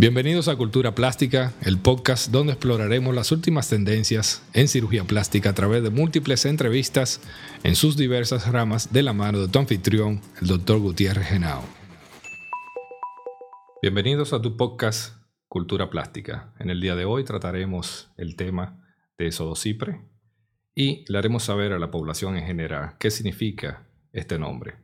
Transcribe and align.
Bienvenidos 0.00 0.48
a 0.48 0.56
Cultura 0.56 0.94
Plástica, 0.94 1.52
el 1.60 1.78
podcast 1.78 2.30
donde 2.30 2.54
exploraremos 2.54 3.14
las 3.14 3.32
últimas 3.32 3.68
tendencias 3.68 4.42
en 4.54 4.66
cirugía 4.66 5.04
plástica 5.04 5.50
a 5.50 5.54
través 5.54 5.82
de 5.82 5.90
múltiples 5.90 6.46
entrevistas 6.46 7.20
en 7.64 7.76
sus 7.76 7.98
diversas 7.98 8.50
ramas 8.50 8.94
de 8.94 9.02
la 9.02 9.12
mano 9.12 9.42
de 9.42 9.48
tu 9.48 9.58
anfitrión, 9.58 10.22
el 10.40 10.48
Dr. 10.48 10.78
Gutiérrez 10.78 11.26
Genao. 11.26 11.62
Bienvenidos 13.82 14.32
a 14.32 14.40
tu 14.40 14.56
podcast 14.56 15.22
Cultura 15.48 15.90
Plástica. 15.90 16.54
En 16.58 16.70
el 16.70 16.80
día 16.80 16.96
de 16.96 17.04
hoy 17.04 17.24
trataremos 17.24 18.10
el 18.16 18.36
tema 18.36 18.82
de 19.18 19.30
Sodocipre 19.32 20.00
y 20.74 21.04
le 21.12 21.18
haremos 21.18 21.42
saber 21.42 21.74
a 21.74 21.78
la 21.78 21.90
población 21.90 22.38
en 22.38 22.46
general 22.46 22.96
qué 22.98 23.10
significa 23.10 23.86
este 24.14 24.38
nombre. 24.38 24.78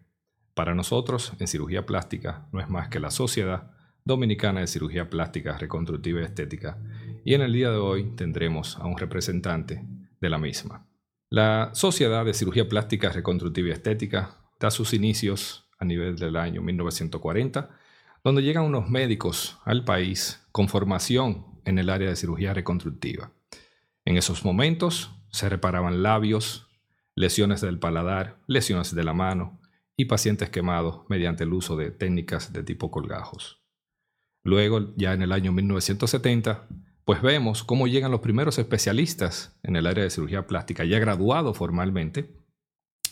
Para 0.52 0.74
nosotros, 0.74 1.32
en 1.38 1.46
cirugía 1.46 1.86
plástica, 1.86 2.48
no 2.52 2.60
es 2.60 2.68
más 2.68 2.90
que 2.90 3.00
la 3.00 3.10
sociedad 3.10 3.75
Dominicana 4.06 4.60
de 4.60 4.68
Cirugía 4.68 5.10
Plástica, 5.10 5.58
Reconstructiva 5.58 6.20
y 6.20 6.24
Estética, 6.24 6.78
y 7.24 7.34
en 7.34 7.42
el 7.42 7.52
día 7.52 7.72
de 7.72 7.76
hoy 7.78 8.12
tendremos 8.14 8.76
a 8.76 8.86
un 8.86 8.96
representante 8.96 9.84
de 10.20 10.30
la 10.30 10.38
misma. 10.38 10.86
La 11.28 11.70
Sociedad 11.74 12.24
de 12.24 12.32
Cirugía 12.32 12.68
Plástica, 12.68 13.10
Reconstructiva 13.10 13.66
y 13.66 13.72
Estética 13.72 14.36
da 14.60 14.70
sus 14.70 14.94
inicios 14.94 15.68
a 15.80 15.84
nivel 15.84 16.14
del 16.14 16.36
año 16.36 16.62
1940, 16.62 17.68
donde 18.22 18.42
llegan 18.42 18.62
unos 18.62 18.88
médicos 18.88 19.58
al 19.64 19.84
país 19.84 20.46
con 20.52 20.68
formación 20.68 21.44
en 21.64 21.80
el 21.80 21.90
área 21.90 22.08
de 22.08 22.14
cirugía 22.14 22.54
reconstructiva. 22.54 23.32
En 24.04 24.16
esos 24.16 24.44
momentos 24.44 25.10
se 25.32 25.48
reparaban 25.48 26.04
labios, 26.04 26.68
lesiones 27.16 27.60
del 27.60 27.80
paladar, 27.80 28.38
lesiones 28.46 28.94
de 28.94 29.02
la 29.02 29.14
mano 29.14 29.60
y 29.96 30.04
pacientes 30.04 30.48
quemados 30.48 31.00
mediante 31.08 31.42
el 31.42 31.52
uso 31.52 31.76
de 31.76 31.90
técnicas 31.90 32.52
de 32.52 32.62
tipo 32.62 32.92
colgajos. 32.92 33.65
Luego, 34.46 34.94
ya 34.94 35.12
en 35.12 35.22
el 35.22 35.32
año 35.32 35.50
1970, 35.50 36.68
pues 37.04 37.20
vemos 37.20 37.64
cómo 37.64 37.88
llegan 37.88 38.12
los 38.12 38.20
primeros 38.20 38.60
especialistas 38.60 39.58
en 39.64 39.74
el 39.74 39.88
área 39.88 40.04
de 40.04 40.10
cirugía 40.10 40.46
plástica, 40.46 40.84
ya 40.84 41.00
graduados 41.00 41.58
formalmente, 41.58 42.30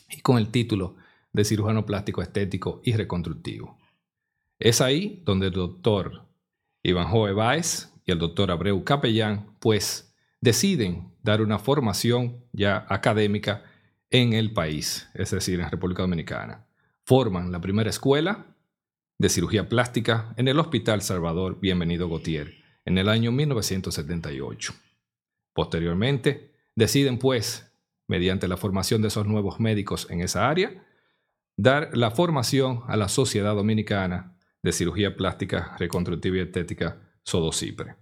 y 0.08 0.20
con 0.20 0.38
el 0.38 0.50
título 0.50 0.94
de 1.32 1.44
cirujano 1.44 1.86
plástico 1.86 2.22
estético 2.22 2.80
y 2.84 2.92
reconstructivo. 2.92 3.76
Es 4.60 4.80
ahí 4.80 5.24
donde 5.26 5.48
el 5.48 5.54
doctor 5.54 6.22
Iván 6.84 7.08
Joe 7.08 7.32
Báez 7.32 7.92
y 8.06 8.12
el 8.12 8.20
doctor 8.20 8.52
Abreu 8.52 8.84
Capellán, 8.84 9.56
pues, 9.58 10.14
deciden 10.40 11.10
dar 11.24 11.42
una 11.42 11.58
formación 11.58 12.44
ya 12.52 12.86
académica 12.88 13.64
en 14.08 14.34
el 14.34 14.52
país, 14.52 15.08
es 15.14 15.32
decir, 15.32 15.58
en 15.58 15.68
República 15.68 16.02
Dominicana. 16.02 16.64
Forman 17.02 17.50
la 17.50 17.60
primera 17.60 17.90
escuela 17.90 18.53
de 19.18 19.28
cirugía 19.28 19.68
plástica 19.68 20.34
en 20.36 20.48
el 20.48 20.58
Hospital 20.58 21.00
Salvador 21.00 21.60
Bienvenido 21.60 22.08
Gautier 22.08 22.54
en 22.84 22.98
el 22.98 23.08
año 23.08 23.30
1978. 23.30 24.74
Posteriormente, 25.52 26.52
deciden 26.74 27.18
pues, 27.18 27.72
mediante 28.08 28.48
la 28.48 28.56
formación 28.56 29.02
de 29.02 29.08
esos 29.08 29.26
nuevos 29.26 29.60
médicos 29.60 30.08
en 30.10 30.20
esa 30.20 30.48
área, 30.48 30.84
dar 31.56 31.96
la 31.96 32.10
formación 32.10 32.82
a 32.88 32.96
la 32.96 33.08
Sociedad 33.08 33.54
Dominicana 33.54 34.36
de 34.62 34.72
Cirugía 34.72 35.16
Plástica, 35.16 35.76
Reconstructiva 35.78 36.36
y 36.36 36.40
Estética, 36.40 37.00
Sodocipre. 37.22 37.94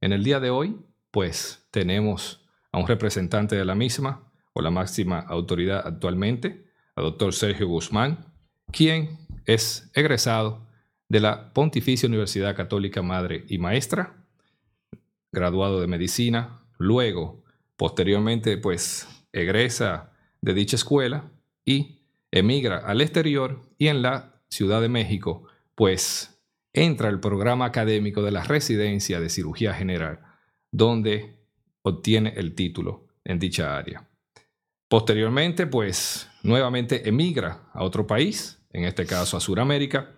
En 0.00 0.12
el 0.12 0.24
día 0.24 0.40
de 0.40 0.50
hoy, 0.50 0.76
pues, 1.12 1.68
tenemos 1.70 2.44
a 2.72 2.78
un 2.78 2.88
representante 2.88 3.54
de 3.54 3.64
la 3.64 3.76
misma, 3.76 4.32
o 4.52 4.62
la 4.62 4.70
máxima 4.70 5.20
autoridad 5.20 5.86
actualmente, 5.86 6.66
al 6.96 7.04
doctor 7.04 7.32
Sergio 7.32 7.68
Guzmán, 7.68 8.33
quien 8.74 9.18
es 9.46 9.88
egresado 9.94 10.66
de 11.08 11.20
la 11.20 11.52
Pontificia 11.52 12.08
Universidad 12.08 12.56
Católica 12.56 13.02
Madre 13.02 13.44
y 13.48 13.58
Maestra, 13.58 14.16
graduado 15.30 15.80
de 15.80 15.86
medicina, 15.86 16.60
luego, 16.78 17.44
posteriormente, 17.76 18.58
pues 18.58 19.06
egresa 19.32 20.12
de 20.40 20.54
dicha 20.54 20.76
escuela 20.76 21.30
y 21.64 22.00
emigra 22.32 22.78
al 22.78 23.00
exterior 23.00 23.62
y 23.78 23.88
en 23.88 24.02
la 24.02 24.42
Ciudad 24.48 24.80
de 24.80 24.88
México, 24.88 25.44
pues 25.74 26.40
entra 26.72 27.08
al 27.08 27.20
programa 27.20 27.66
académico 27.66 28.22
de 28.22 28.32
la 28.32 28.42
residencia 28.42 29.20
de 29.20 29.30
cirugía 29.30 29.72
general, 29.72 30.20
donde 30.72 31.36
obtiene 31.82 32.34
el 32.36 32.54
título 32.54 33.06
en 33.24 33.38
dicha 33.38 33.76
área. 33.76 34.08
Posteriormente, 34.94 35.66
pues 35.66 36.30
nuevamente 36.44 37.08
emigra 37.08 37.68
a 37.72 37.82
otro 37.82 38.06
país, 38.06 38.64
en 38.70 38.84
este 38.84 39.06
caso 39.06 39.36
a 39.36 39.40
Sudamérica, 39.40 40.12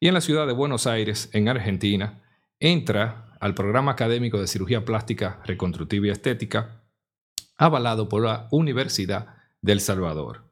y 0.00 0.08
en 0.08 0.14
la 0.14 0.20
ciudad 0.20 0.48
de 0.48 0.52
Buenos 0.52 0.88
Aires, 0.88 1.30
en 1.32 1.48
Argentina, 1.48 2.24
entra 2.58 3.36
al 3.38 3.54
programa 3.54 3.92
académico 3.92 4.40
de 4.40 4.48
cirugía 4.48 4.84
plástica, 4.84 5.40
reconstructiva 5.44 6.08
y 6.08 6.10
estética, 6.10 6.82
avalado 7.56 8.08
por 8.08 8.24
la 8.24 8.48
Universidad 8.50 9.28
del 9.62 9.80
Salvador. 9.80 10.50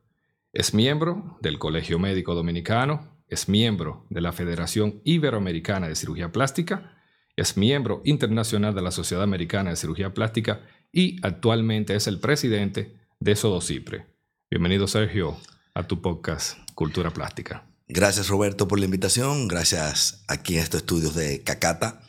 Es 0.53 0.73
miembro 0.73 1.37
del 1.41 1.59
Colegio 1.59 1.99
Médico 1.99 2.37
Dominicano, 2.37 3.25
es 3.27 3.49
miembro 3.49 4.07
de 4.09 4.21
la 4.21 4.31
Federación 4.31 5.01
Iberoamericana 5.03 5.89
de 5.89 5.97
Cirugía 5.97 6.31
Plástica, 6.31 6.97
es 7.35 7.57
miembro 7.57 8.03
internacional 8.05 8.73
de 8.73 8.83
la 8.83 8.93
Sociedad 8.93 9.25
Americana 9.25 9.71
de 9.71 9.77
Cirugía 9.77 10.15
Plástica 10.15 10.61
y 10.93 11.17
actualmente 11.27 11.97
es 11.97 12.07
el 12.07 12.21
presidente 12.21 13.03
de 13.25 13.37
Sodocipre. 13.37 14.05
Bienvenido, 14.51 14.87
Sergio, 14.87 15.41
a 15.73 15.87
tu 15.87 16.03
podcast 16.03 16.59
Cultura 16.75 17.11
Plástica. 17.11 17.67
Gracias 17.89 18.29
Roberto 18.29 18.69
por 18.69 18.79
la 18.79 18.85
invitación, 18.85 19.49
gracias 19.49 20.23
aquí 20.29 20.57
en 20.57 20.63
estos 20.63 20.83
estudios 20.83 21.15
de 21.15 21.43
Cacata 21.43 22.03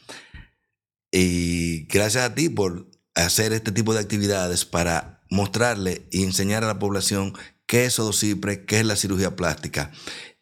y 1.12 1.86
gracias 1.86 2.26
a 2.26 2.36
ti 2.36 2.50
por 2.50 2.92
hacer 3.14 3.53
este 3.53 3.72
tipo 3.72 3.94
de 3.94 4.02
actividades 4.02 4.66
para 4.66 5.22
mostrarle 5.30 6.06
y 6.12 6.26
enseñar 6.26 6.66
a 6.66 6.68
la 6.68 6.80
población 6.80 7.32
qué 7.66 7.86
es 7.86 7.97
Odocipre, 7.97 8.66
qué 8.66 8.82
es 8.82 8.86
la 8.86 8.97
cirugía 8.97 9.38
plástica 9.38 9.94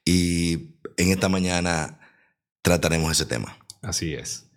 y 0.04 0.72
en 0.98 1.12
esta 1.12 1.30
mañana 1.30 2.00
trataremos 2.64 3.12
ese 3.12 3.28
tema. 3.28 3.60
Así 3.84 4.16
es. 4.16 4.50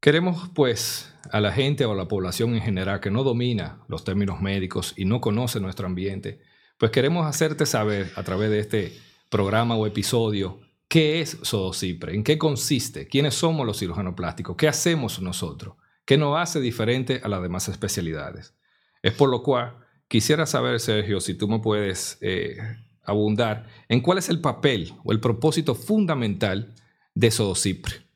Queremos 0.00 0.48
pues 0.54 1.12
a 1.32 1.40
la 1.40 1.50
gente 1.50 1.84
o 1.84 1.92
a 1.92 1.96
la 1.96 2.06
población 2.06 2.54
en 2.54 2.62
general 2.62 3.00
que 3.00 3.10
no 3.10 3.24
domina 3.24 3.82
los 3.88 4.04
términos 4.04 4.40
médicos 4.40 4.94
y 4.96 5.04
no 5.04 5.20
conoce 5.20 5.58
nuestro 5.58 5.86
ambiente, 5.86 6.40
pues 6.78 6.92
queremos 6.92 7.26
hacerte 7.26 7.66
saber 7.66 8.12
a 8.14 8.22
través 8.22 8.50
de 8.50 8.60
este 8.60 8.92
programa 9.28 9.76
o 9.76 9.86
episodio 9.86 10.60
qué 10.86 11.20
es 11.20 11.38
Sodocipre, 11.42 12.14
en 12.14 12.22
qué 12.22 12.38
consiste, 12.38 13.08
quiénes 13.08 13.34
somos 13.34 13.66
los 13.66 13.80
cirujanos 13.80 14.14
plásticos, 14.14 14.56
qué 14.56 14.68
hacemos 14.68 15.20
nosotros, 15.20 15.74
qué 16.04 16.16
nos 16.16 16.38
hace 16.38 16.60
diferente 16.60 17.20
a 17.24 17.28
las 17.28 17.42
demás 17.42 17.68
especialidades. 17.68 18.54
Es 19.02 19.12
por 19.12 19.28
lo 19.28 19.42
cual 19.42 19.78
quisiera 20.06 20.46
saber, 20.46 20.78
Sergio, 20.78 21.20
si 21.20 21.34
tú 21.34 21.48
me 21.48 21.58
puedes 21.58 22.18
eh, 22.20 22.56
abundar 23.02 23.66
en 23.88 24.00
cuál 24.00 24.18
es 24.18 24.28
el 24.28 24.40
papel 24.40 24.94
o 25.02 25.10
el 25.10 25.18
propósito 25.18 25.74
fundamental 25.74 26.72
de 27.14 27.32
Sodocipre. 27.32 28.07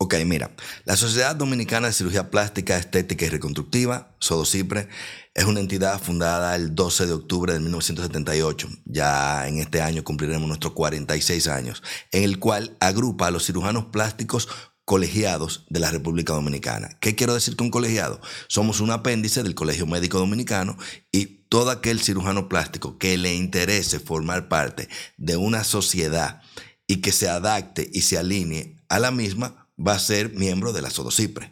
Ok, 0.00 0.14
mira, 0.24 0.54
la 0.84 0.96
Sociedad 0.96 1.34
Dominicana 1.34 1.88
de 1.88 1.92
Cirugía 1.92 2.30
Plástica, 2.30 2.78
Estética 2.78 3.24
y 3.24 3.30
Reconstructiva, 3.30 4.14
SODOCIPRE, 4.20 4.88
es 5.34 5.44
una 5.44 5.58
entidad 5.58 6.00
fundada 6.00 6.54
el 6.54 6.76
12 6.76 7.06
de 7.06 7.14
octubre 7.14 7.52
de 7.52 7.58
1978. 7.58 8.68
Ya 8.84 9.48
en 9.48 9.58
este 9.58 9.82
año 9.82 10.04
cumpliremos 10.04 10.46
nuestros 10.46 10.74
46 10.74 11.48
años, 11.48 11.82
en 12.12 12.22
el 12.22 12.38
cual 12.38 12.76
agrupa 12.78 13.26
a 13.26 13.32
los 13.32 13.44
cirujanos 13.46 13.86
plásticos 13.86 14.48
colegiados 14.84 15.66
de 15.68 15.80
la 15.80 15.90
República 15.90 16.32
Dominicana. 16.32 16.90
¿Qué 17.00 17.16
quiero 17.16 17.34
decir 17.34 17.56
con 17.56 17.70
colegiado? 17.70 18.20
Somos 18.46 18.78
un 18.78 18.92
apéndice 18.92 19.42
del 19.42 19.56
Colegio 19.56 19.88
Médico 19.88 20.20
Dominicano 20.20 20.76
y 21.10 21.26
todo 21.48 21.72
aquel 21.72 22.00
cirujano 22.00 22.48
plástico 22.48 22.98
que 22.98 23.18
le 23.18 23.34
interese 23.34 23.98
formar 23.98 24.48
parte 24.48 24.88
de 25.16 25.36
una 25.36 25.64
sociedad 25.64 26.40
y 26.86 27.00
que 27.00 27.10
se 27.10 27.28
adapte 27.28 27.90
y 27.92 28.02
se 28.02 28.16
alinee 28.16 28.76
a 28.88 29.00
la 29.00 29.10
misma 29.10 29.67
va 29.78 29.94
a 29.94 29.98
ser 29.98 30.30
miembro 30.30 30.72
de 30.72 30.82
la 30.82 30.90
Sodocipre. 30.90 31.50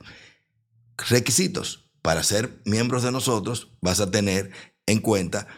Requisitos. 0.96 1.90
Para 2.02 2.23
ser 2.23 2.61
miembros 2.64 3.02
de 3.02 3.11
nosotros 3.11 3.73
vas 3.81 4.00
a 4.00 4.11
tener 4.11 4.52
en 4.87 5.00
cuenta 5.00 5.49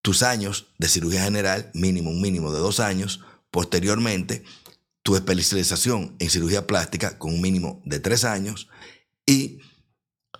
tus 0.00 0.22
años 0.22 0.72
de 0.78 0.88
cirugía 0.88 1.24
general, 1.24 1.70
mínimo, 1.74 2.10
un 2.10 2.22
mínimo 2.22 2.52
de 2.52 2.60
dos 2.60 2.80
años. 2.80 3.20
Posteriormente, 3.50 4.44
tu 5.02 5.16
especialización 5.16 6.16
en 6.18 6.30
cirugía 6.30 6.66
plástica 6.66 7.18
con 7.18 7.34
un 7.34 7.40
mínimo 7.40 7.82
de 7.84 8.00
tres 8.00 8.24
años. 8.24 8.68
Y 9.26 9.60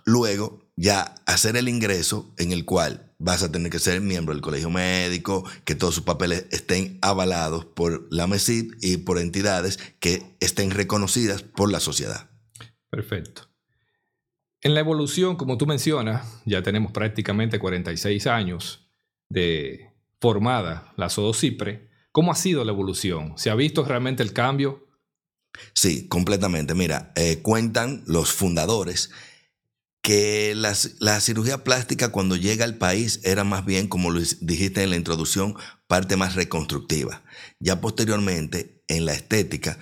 luego 0.05 0.58
ya 0.79 1.13
hacer 1.25 1.57
el 1.57 1.67
ingreso 1.67 2.33
en 2.37 2.53
el 2.53 2.63
cual 2.63 3.11
vas 3.17 3.43
a 3.43 3.51
tener 3.51 3.69
que 3.69 3.79
ser 3.79 3.99
miembro 3.99 4.33
del 4.33 4.41
colegio 4.41 4.69
médico, 4.69 5.43
que 5.65 5.75
todos 5.75 5.93
sus 5.93 6.05
papeles 6.05 6.45
estén 6.51 6.97
avalados 7.01 7.65
por 7.65 8.07
la 8.11 8.27
MESID 8.27 8.75
y 8.81 8.95
por 8.95 9.19
entidades 9.19 9.77
que 9.99 10.37
estén 10.39 10.71
reconocidas 10.71 11.43
por 11.43 11.69
la 11.69 11.81
sociedad. 11.81 12.29
Perfecto. 12.89 13.49
En 14.61 14.73
la 14.73 14.79
evolución, 14.79 15.35
como 15.35 15.57
tú 15.57 15.67
mencionas, 15.67 16.25
ya 16.45 16.63
tenemos 16.63 16.93
prácticamente 16.93 17.59
46 17.59 18.25
años 18.27 18.89
de 19.27 19.91
formada 20.21 20.93
la 20.95 21.09
Sodocipre. 21.09 21.89
¿Cómo 22.13 22.31
ha 22.31 22.35
sido 22.35 22.63
la 22.63 22.71
evolución? 22.71 23.33
¿Se 23.37 23.49
ha 23.49 23.55
visto 23.55 23.83
realmente 23.83 24.23
el 24.23 24.31
cambio? 24.31 24.87
Sí, 25.73 26.07
completamente. 26.07 26.73
Mira, 26.73 27.11
eh, 27.17 27.39
cuentan 27.41 28.01
los 28.07 28.31
fundadores 28.31 29.11
que 30.01 30.55
la 30.55 31.19
cirugía 31.19 31.63
plástica 31.63 32.09
cuando 32.09 32.35
llega 32.35 32.65
al 32.65 32.77
país 32.77 33.19
era 33.23 33.43
más 33.43 33.65
bien, 33.65 33.87
como 33.87 34.11
lo 34.11 34.21
dijiste 34.41 34.81
en 34.83 34.91
la 34.91 34.95
introducción, 34.95 35.55
parte 35.87 36.15
más 36.15 36.35
reconstructiva. 36.35 37.23
Ya 37.59 37.81
posteriormente, 37.81 38.83
en 38.87 39.05
la 39.05 39.13
estética, 39.13 39.77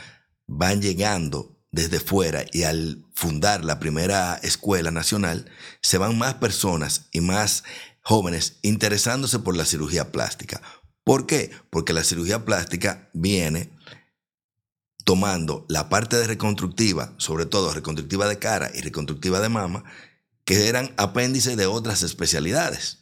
van 0.48 0.82
llegando 0.82 1.58
desde 1.72 2.00
fuera 2.00 2.46
y 2.52 2.64
al 2.64 3.06
fundar 3.14 3.64
la 3.64 3.80
primera 3.80 4.36
escuela 4.42 4.90
nacional, 4.90 5.52
se 5.82 5.98
van 5.98 6.18
más 6.18 6.36
personas 6.36 7.08
y 7.12 7.22
más 7.22 7.64
jóvenes 8.02 8.58
interesándose 8.64 9.40
por 9.40 9.56
la 9.56 9.66
cirugía 9.66 10.12
plástica. 10.12 10.62
¿Por 11.04 11.26
qué? 11.28 11.52
Porque 11.70 11.94
la 11.94 12.04
cirugía 12.04 12.44
plástica 12.44 13.10
viene 13.14 13.70
tomando 15.04 15.66
la 15.70 15.88
parte 15.88 16.18
de 16.18 16.28
reconstructiva, 16.28 17.14
sobre 17.18 17.46
todo 17.46 17.74
reconstructiva 17.74 18.28
de 18.28 18.40
cara 18.40 18.72
y 18.74 18.82
reconstructiva 18.82 19.40
de 19.40 19.48
mama, 19.48 19.86
que 20.48 20.70
eran 20.70 20.94
apéndices 20.96 21.58
de 21.58 21.66
otras 21.66 22.04
especialidades. 22.04 23.00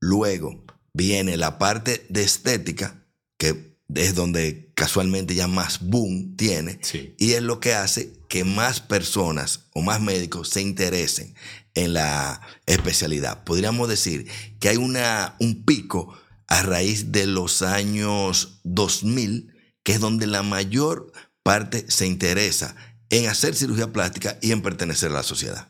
Luego 0.00 0.62
viene 0.92 1.38
la 1.38 1.58
parte 1.58 2.04
de 2.10 2.22
estética, 2.24 3.06
que 3.38 3.78
es 3.94 4.14
donde 4.14 4.70
casualmente 4.74 5.34
ya 5.34 5.48
más 5.48 5.80
boom 5.80 6.36
tiene, 6.36 6.78
y 7.16 7.32
es 7.32 7.42
lo 7.42 7.58
que 7.58 7.72
hace 7.72 8.12
que 8.28 8.44
más 8.44 8.80
personas 8.80 9.70
o 9.72 9.80
más 9.80 10.02
médicos 10.02 10.50
se 10.50 10.60
interesen 10.60 11.34
en 11.72 11.94
la 11.94 12.42
especialidad. 12.66 13.42
Podríamos 13.44 13.88
decir 13.88 14.28
que 14.60 14.68
hay 14.68 14.76
una, 14.76 15.36
un 15.40 15.64
pico 15.64 16.18
a 16.48 16.60
raíz 16.60 17.12
de 17.12 17.26
los 17.26 17.62
años 17.62 18.60
2000 18.64 19.54
que 19.82 19.92
es 19.92 20.00
donde 20.00 20.26
la 20.26 20.42
mayor 20.42 21.12
parte 21.42 21.86
se 21.88 22.06
interesa 22.06 22.76
en 23.08 23.26
hacer 23.26 23.54
cirugía 23.54 23.90
plástica 23.90 24.36
y 24.42 24.52
en 24.52 24.60
pertenecer 24.60 25.12
a 25.12 25.14
la 25.14 25.22
sociedad. 25.22 25.68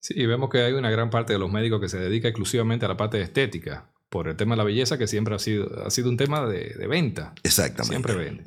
Sí, 0.00 0.26
vemos 0.26 0.48
que 0.50 0.62
hay 0.62 0.72
una 0.72 0.90
gran 0.90 1.10
parte 1.10 1.32
de 1.32 1.38
los 1.38 1.50
médicos 1.50 1.80
que 1.80 1.88
se 1.88 1.98
dedica 1.98 2.28
exclusivamente 2.28 2.84
a 2.84 2.88
la 2.88 2.96
parte 2.96 3.16
de 3.16 3.24
estética, 3.24 3.90
por 4.08 4.28
el 4.28 4.36
tema 4.36 4.54
de 4.54 4.58
la 4.58 4.64
belleza, 4.64 4.98
que 4.98 5.06
siempre 5.06 5.34
ha 5.34 5.38
sido, 5.38 5.84
ha 5.84 5.90
sido 5.90 6.08
un 6.08 6.16
tema 6.16 6.46
de, 6.46 6.86
venta. 6.86 7.34
Exactamente. 7.42 7.90
Siempre 7.90 8.14
vende. 8.14 8.44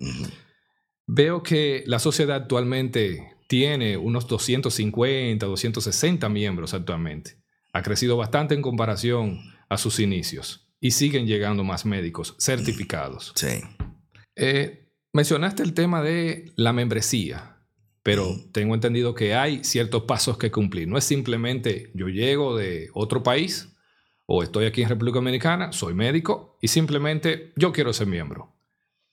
Veo 1.08 1.44
que 1.44 1.84
la 1.88 2.00
sociedad 2.00 2.38
actualmente 2.38 3.36
tiene 3.48 3.98
unos 3.98 4.28
250, 4.28 5.46
260 5.46 6.30
miembros 6.30 6.74
actualmente. 6.74 7.38
Ha 7.74 7.82
crecido 7.82 8.18
bastante 8.18 8.56
en 8.56 8.62
comparación 8.62 9.40
a 9.70 9.78
sus 9.78 10.00
inicios 10.00 10.70
y 10.80 10.92
siguen 10.92 11.28
llegando 11.28 11.64
más 11.64 11.86
médicos 11.86 12.36
certificados. 12.40 13.34
Sí. 13.36 13.62
Eh, 14.36 14.90
mencionaste 15.14 15.64
el 15.64 15.74
tema 15.74 16.02
de 16.02 16.52
la 16.56 16.74
membresía, 16.74 17.51
pero 18.04 18.36
tengo 18.52 18.74
entendido 18.74 19.14
que 19.14 19.36
hay 19.36 19.64
ciertos 19.64 20.04
pasos 20.04 20.38
que 20.38 20.52
cumplir. 20.52 20.88
No 20.88 20.98
es 20.98 21.04
simplemente 21.04 21.92
yo 21.94 22.08
llego 22.08 22.56
de 22.56 22.90
otro 22.94 23.24
país 23.24 23.70
o 24.26 24.44
estoy 24.44 24.66
aquí 24.66 24.82
en 24.82 24.90
República 24.90 25.16
Dominicana, 25.16 25.72
soy 25.72 25.94
médico 25.94 26.58
y 26.62 26.68
simplemente 26.68 27.54
yo 27.56 27.72
quiero 27.72 27.94
ser 27.94 28.08
miembro. 28.08 28.56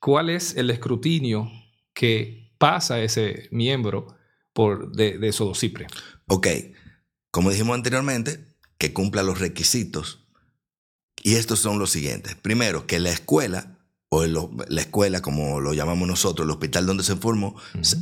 ¿Cuál 0.01 0.31
es 0.31 0.57
el 0.57 0.71
escrutinio 0.71 1.51
que 1.93 2.53
pasa 2.59 3.01
ese 3.01 3.49
miembro 3.51 4.07
por 4.53 4.93
de, 4.93 5.19
de 5.19 5.33
Sodocipre? 5.33 5.87
Ok, 6.27 6.47
como 7.31 7.51
dijimos 7.51 7.75
anteriormente, 7.75 8.47
que 8.79 8.93
cumpla 8.93 9.23
los 9.23 9.41
requisitos. 9.41 10.25
Y 11.23 11.35
estos 11.35 11.59
son 11.59 11.81
los 11.81 11.91
siguientes. 11.91 12.37
Primero, 12.37 12.87
que 12.87 13.01
la 13.01 13.11
escuela 13.11 13.78
o 14.11 14.25
la 14.27 14.81
escuela, 14.81 15.21
como 15.21 15.61
lo 15.61 15.75
llamamos 15.75 16.09
nosotros, 16.09 16.47
el 16.47 16.51
hospital 16.51 16.87
donde 16.87 17.05
se 17.05 17.17
formó, 17.17 17.57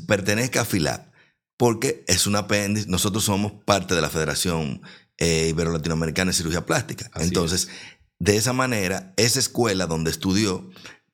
pertenezca 0.06 0.60
a 0.60 0.64
FILAP, 0.64 1.12
porque 1.56 2.04
es 2.06 2.26
un 2.26 2.36
apéndice, 2.36 2.88
nosotros 2.88 3.24
somos 3.24 3.52
parte 3.64 3.94
de 3.94 4.00
la 4.00 4.10
Federación 4.10 4.82
eh, 5.18 5.48
Ibero-Latinoamericana 5.48 6.30
de 6.30 6.36
Cirugía 6.36 6.66
Plástica. 6.66 7.10
Entonces, 7.16 7.68
de 8.18 8.36
esa 8.36 8.52
manera, 8.52 9.14
esa 9.16 9.38
escuela 9.38 9.86
donde 9.86 10.10
estudió 10.10 10.70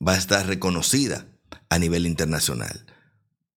va 0.06 0.12
a 0.12 0.18
estar 0.18 0.46
reconocida 0.46 1.26
a 1.68 1.78
nivel 1.78 2.06
internacional. 2.06 2.86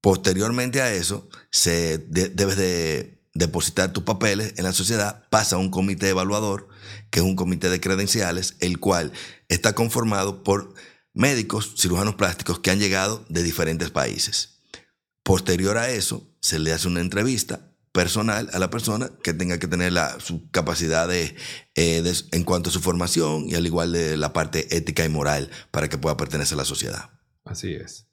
Posteriormente 0.02 0.82
a 0.82 0.94
eso, 0.94 1.28
se 1.52 1.98
debes 1.98 2.58
de 2.58 3.20
depositar 3.34 3.92
tus 3.92 4.04
papeles 4.04 4.54
en 4.58 4.64
la 4.64 4.72
sociedad, 4.72 5.28
pasa 5.30 5.58
a 5.58 5.60
un 5.60 5.70
comité 5.70 6.10
evaluador, 6.10 6.70
que 7.10 7.20
es 7.20 7.26
un 7.26 7.36
comité 7.36 7.70
de 7.70 7.82
credenciales, 7.82 8.56
el 8.60 8.80
cual 8.80 9.12
está 9.50 9.74
conformado 9.74 10.44
por 10.44 10.74
médicos, 11.16 11.74
cirujanos 11.78 12.16
plásticos 12.16 12.60
que 12.60 12.70
han 12.70 12.80
llegado 12.80 13.26
de 13.30 13.42
diferentes 13.42 13.90
países. 13.90 14.60
Posterior 15.24 15.78
a 15.78 15.90
eso, 15.90 16.30
se 16.40 16.60
le 16.60 16.72
hace 16.72 16.88
una 16.88 17.02
entrevista 17.02 17.72
personal 17.92 18.50
a 18.52 18.60
la 18.60 18.70
persona 18.70 19.10
que 19.24 19.34
tenga 19.34 19.58
que 19.58 19.68
tener 19.68 19.94
la, 19.94 20.20
su 20.20 20.52
capacidad 20.52 21.10
eh, 21.16 21.34
de, 21.74 22.14
en 22.34 22.44
cuanto 22.44 22.70
a 22.70 22.74
su 22.74 22.82
formación 22.82 23.50
y 23.50 23.56
al 23.56 23.66
igual 23.66 23.94
de 23.94 24.18
la 24.18 24.34
parte 24.34 24.76
ética 24.76 25.06
y 25.06 25.10
moral 25.10 25.50
para 25.72 25.88
que 25.88 25.98
pueda 25.98 26.18
pertenecer 26.18 26.56
a 26.56 26.58
la 26.58 26.66
sociedad. 26.66 27.10
Así 27.46 27.74
es. 27.74 28.08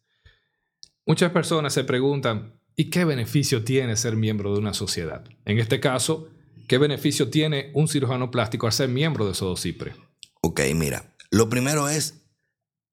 Muchas 1.04 1.32
personas 1.32 1.74
se 1.74 1.82
preguntan, 1.82 2.60
¿y 2.76 2.90
qué 2.90 3.04
beneficio 3.04 3.64
tiene 3.64 3.96
ser 3.96 4.14
miembro 4.14 4.52
de 4.52 4.60
una 4.60 4.72
sociedad? 4.72 5.24
En 5.44 5.58
este 5.58 5.80
caso, 5.80 6.28
¿qué 6.68 6.78
beneficio 6.78 7.28
tiene 7.28 7.72
un 7.74 7.88
cirujano 7.88 8.30
plástico 8.30 8.66
al 8.66 8.72
ser 8.72 8.88
miembro 8.88 9.26
de 9.26 9.34
Sodocipre? 9.34 9.94
Ok, 10.42 10.60
mira, 10.76 11.12
lo 11.30 11.48
primero 11.48 11.88
es 11.88 12.21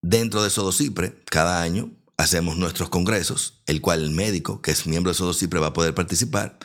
Dentro 0.01 0.43
de 0.43 0.49
Sodocipre, 0.49 1.21
cada 1.25 1.61
año 1.61 1.91
hacemos 2.17 2.57
nuestros 2.57 2.89
congresos, 2.89 3.61
el 3.65 3.81
cual 3.81 4.03
el 4.03 4.11
médico 4.11 4.61
que 4.61 4.71
es 4.71 4.87
miembro 4.87 5.11
de 5.11 5.17
Sodocipre 5.17 5.59
va 5.59 5.67
a 5.67 5.73
poder 5.73 5.93
participar. 5.93 6.57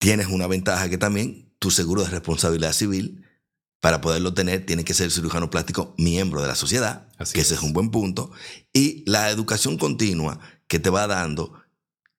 Tienes 0.00 0.26
una 0.28 0.46
ventaja 0.46 0.88
que 0.88 0.98
también 0.98 1.54
tu 1.58 1.70
seguro 1.70 2.02
de 2.02 2.10
responsabilidad 2.10 2.72
civil, 2.72 3.24
para 3.80 4.00
poderlo 4.00 4.34
tener, 4.34 4.66
tiene 4.66 4.84
que 4.84 4.94
ser 4.94 5.10
cirujano 5.12 5.50
plástico 5.50 5.94
miembro 5.98 6.42
de 6.42 6.48
la 6.48 6.56
sociedad, 6.56 7.08
que 7.32 7.40
ese 7.40 7.54
es 7.54 7.62
un 7.62 7.72
buen 7.72 7.90
punto. 7.90 8.32
Y 8.72 9.08
la 9.08 9.30
educación 9.30 9.78
continua 9.78 10.40
que 10.66 10.80
te 10.80 10.90
va 10.90 11.06
dando 11.06 11.62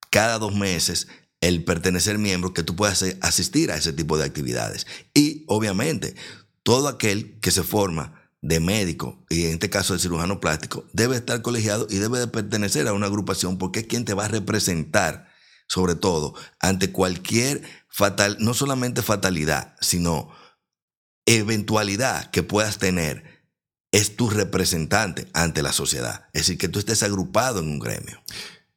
cada 0.09 0.39
dos 0.39 0.55
meses 0.55 1.07
el 1.41 1.63
pertenecer 1.63 2.17
miembro, 2.17 2.53
que 2.53 2.63
tú 2.63 2.75
puedas 2.75 3.03
asistir 3.21 3.71
a 3.71 3.77
ese 3.77 3.93
tipo 3.93 4.17
de 4.17 4.25
actividades. 4.25 4.87
Y 5.13 5.43
obviamente, 5.47 6.15
todo 6.63 6.87
aquel 6.87 7.39
que 7.39 7.51
se 7.51 7.63
forma 7.63 8.18
de 8.41 8.59
médico, 8.59 9.25
y 9.29 9.45
en 9.45 9.53
este 9.53 9.69
caso 9.69 9.93
de 9.93 9.99
cirujano 9.99 10.39
plástico, 10.39 10.85
debe 10.93 11.17
estar 11.17 11.41
colegiado 11.41 11.87
y 11.89 11.97
debe 11.97 12.19
de 12.19 12.27
pertenecer 12.27 12.87
a 12.87 12.93
una 12.93 13.07
agrupación 13.07 13.57
porque 13.57 13.81
es 13.81 13.87
quien 13.87 14.05
te 14.05 14.13
va 14.13 14.25
a 14.25 14.29
representar, 14.29 15.27
sobre 15.67 15.95
todo, 15.95 16.35
ante 16.59 16.91
cualquier 16.91 17.61
fatal, 17.89 18.37
no 18.39 18.53
solamente 18.53 19.01
fatalidad, 19.01 19.75
sino 19.81 20.29
eventualidad 21.25 22.31
que 22.31 22.43
puedas 22.43 22.79
tener, 22.79 23.23
es 23.91 24.15
tu 24.15 24.29
representante 24.29 25.27
ante 25.33 25.61
la 25.61 25.73
sociedad. 25.73 26.27
Es 26.33 26.43
decir, 26.43 26.57
que 26.57 26.69
tú 26.69 26.79
estés 26.79 27.03
agrupado 27.03 27.59
en 27.59 27.67
un 27.67 27.79
gremio. 27.79 28.21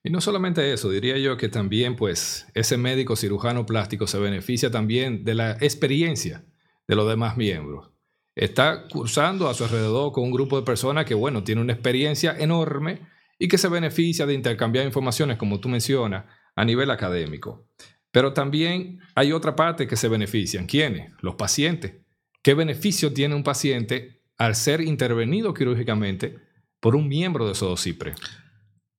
Y 0.02 0.10
no 0.10 0.20
solamente 0.20 0.72
eso, 0.72 0.90
diría 0.90 1.16
yo 1.18 1.36
que 1.36 1.48
también 1.48 1.94
pues 1.94 2.46
ese 2.54 2.76
médico 2.76 3.14
cirujano 3.14 3.66
plástico 3.66 4.08
se 4.08 4.18
beneficia 4.18 4.70
también 4.70 5.24
de 5.24 5.34
la 5.34 5.52
experiencia 5.60 6.44
de 6.88 6.96
los 6.96 7.08
demás 7.08 7.36
miembros 7.36 7.91
está 8.34 8.88
cursando 8.88 9.48
a 9.48 9.54
su 9.54 9.64
alrededor 9.64 10.12
con 10.12 10.24
un 10.24 10.32
grupo 10.32 10.58
de 10.58 10.64
personas 10.64 11.04
que, 11.04 11.14
bueno, 11.14 11.44
tiene 11.44 11.60
una 11.60 11.72
experiencia 11.72 12.36
enorme 12.38 13.00
y 13.38 13.48
que 13.48 13.58
se 13.58 13.68
beneficia 13.68 14.26
de 14.26 14.34
intercambiar 14.34 14.86
informaciones, 14.86 15.36
como 15.36 15.60
tú 15.60 15.68
mencionas, 15.68 16.24
a 16.54 16.64
nivel 16.64 16.90
académico. 16.90 17.68
Pero 18.10 18.32
también 18.32 19.00
hay 19.14 19.32
otra 19.32 19.56
parte 19.56 19.86
que 19.86 19.96
se 19.96 20.08
benefician. 20.08 20.66
¿Quiénes? 20.66 21.12
Los 21.20 21.34
pacientes. 21.34 21.94
¿Qué 22.42 22.54
beneficio 22.54 23.12
tiene 23.12 23.34
un 23.34 23.42
paciente 23.42 24.22
al 24.36 24.54
ser 24.54 24.80
intervenido 24.80 25.54
quirúrgicamente 25.54 26.38
por 26.80 26.94
un 26.94 27.08
miembro 27.08 27.48
de 27.48 27.54
Sodocipre? 27.54 28.14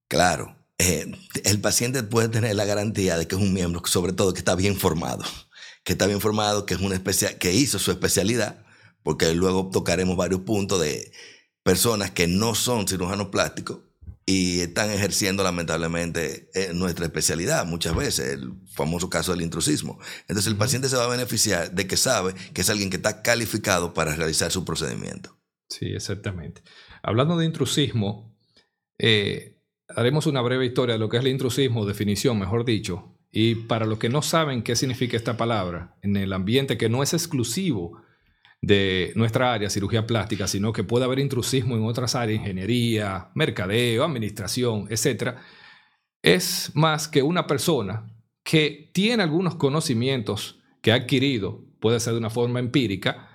Claro. 0.08 0.56
Eh, 0.78 1.12
el 1.44 1.62
paciente 1.62 2.02
puede 2.04 2.30
tener 2.30 2.56
la 2.56 2.66
garantía 2.66 3.18
de 3.18 3.28
que 3.28 3.36
es 3.36 3.42
un 3.42 3.54
miembro, 3.54 3.82
sobre 3.86 4.14
todo 4.14 4.34
que 4.34 4.40
está 4.40 4.56
bien 4.56 4.76
formado, 4.76 5.24
que 5.84 5.94
está 5.94 6.08
bien 6.08 6.20
formado, 6.20 6.66
que, 6.66 6.74
es 6.74 6.82
una 6.82 7.02
que 7.40 7.54
hizo 7.54 7.78
su 7.78 7.92
especialidad, 7.92 8.66
porque 9.04 9.34
luego 9.34 9.70
tocaremos 9.70 10.18
varios 10.18 10.42
puntos 10.42 10.82
de 10.82 11.12
personas 11.64 12.12
que 12.12 12.28
no 12.28 12.56
son 12.56 12.88
cirujanos 12.88 13.28
plásticos 13.28 13.80
y 14.26 14.62
están 14.62 14.90
ejerciendo 14.90 15.44
lamentablemente 15.44 16.50
eh, 16.54 16.72
nuestra 16.74 17.06
especialidad 17.06 17.66
muchas 17.66 17.96
veces, 17.96 18.34
el 18.34 18.54
famoso 18.68 19.10
caso 19.10 19.34
del 19.34 19.42
intrusismo. 19.42 20.00
Entonces 20.22 20.48
el 20.48 20.58
paciente 20.58 20.88
se 20.88 20.96
va 20.96 21.06
a 21.06 21.10
beneficiar 21.10 21.72
de 21.72 21.88
que 21.88 21.98
sabe 21.98 22.34
que 22.54 22.62
es 22.62 22.70
alguien 22.70 22.90
que 22.90 22.98
está 22.98 23.22
calificado 23.22 23.94
para 23.94 24.16
realizar 24.16 24.52
su 24.52 24.64
procedimiento. 24.64 25.38
Sí, 25.70 25.88
exactamente. 25.88 26.62
Hablando 27.02 27.38
de 27.38 27.46
intrusismo, 27.46 28.34
eh, 28.98 29.60
haremos 29.90 30.26
una 30.26 30.42
breve 30.42 30.66
historia 30.66 30.94
de 30.94 31.00
lo 31.00 31.10
que 31.10 31.18
es 31.18 31.24
el 31.24 31.30
intrusismo, 31.30 31.86
definición, 31.86 32.40
mejor 32.40 32.64
dicho. 32.64 33.18
Y 33.32 33.56
para 33.56 33.86
los 33.86 33.98
que 33.98 34.10
no 34.10 34.22
saben 34.22 34.64
qué 34.64 34.76
significa 34.76 35.18
esta 35.18 35.36
palabra, 35.36 35.98
en 36.02 36.16
el 36.16 36.32
ambiente 36.32 36.78
que 36.78 36.88
no 36.88 37.04
es 37.04 37.14
exclusivo 37.14 38.03
de 38.64 39.12
nuestra 39.16 39.54
área, 39.54 39.70
cirugía 39.70 40.08
plástica, 40.08 40.48
sino 40.48 40.72
que 40.72 40.86
puede 40.86 41.04
haber 41.04 41.20
intrusismo 41.20 41.76
en 41.76 41.84
otras 41.84 42.16
áreas, 42.16 42.40
ingeniería, 42.40 43.30
mercadeo, 43.36 44.06
administración, 44.06 44.88
etc. 44.90 45.36
es 46.22 46.72
más 46.74 47.10
que 47.10 47.22
una 47.24 47.46
persona 47.46 48.16
que 48.42 48.90
tiene 48.94 49.22
algunos 49.22 49.56
conocimientos 49.56 50.62
que 50.82 50.94
ha 50.94 50.96
adquirido, 50.96 51.66
puede 51.82 52.00
ser 52.00 52.14
de 52.14 52.20
una 52.20 52.30
forma 52.30 52.60
empírica 52.60 53.28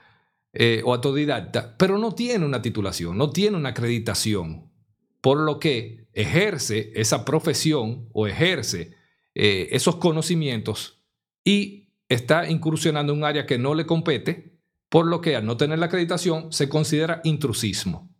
eh, 0.55 0.81
o 0.83 0.95
autodidacta, 0.95 1.77
pero 1.77 1.99
no 1.99 2.15
tiene 2.15 2.47
una 2.47 2.63
titulación, 2.63 3.19
no 3.19 3.29
tiene 3.29 3.59
una 3.59 3.71
acreditación, 3.71 4.73
por 5.21 5.41
lo 5.41 5.59
que 5.59 6.09
ejerce 6.15 6.91
esa 6.95 7.27
profesión 7.27 8.09
o 8.15 8.27
ejerce 8.27 8.97
eh, 9.35 9.69
esos 9.73 9.97
conocimientos 9.97 11.03
y 11.45 11.91
está 12.09 12.49
incursionando 12.49 13.13
en 13.13 13.19
un 13.19 13.25
área 13.27 13.45
que 13.45 13.59
no 13.59 13.75
le 13.75 13.85
compete, 13.85 14.58
por 14.89 15.07
lo 15.07 15.21
que 15.21 15.37
al 15.37 15.45
no 15.45 15.57
tener 15.57 15.79
la 15.79 15.87
acreditación 15.87 16.53
se 16.53 16.69
considera 16.69 17.21
intrusismo. 17.25 18.11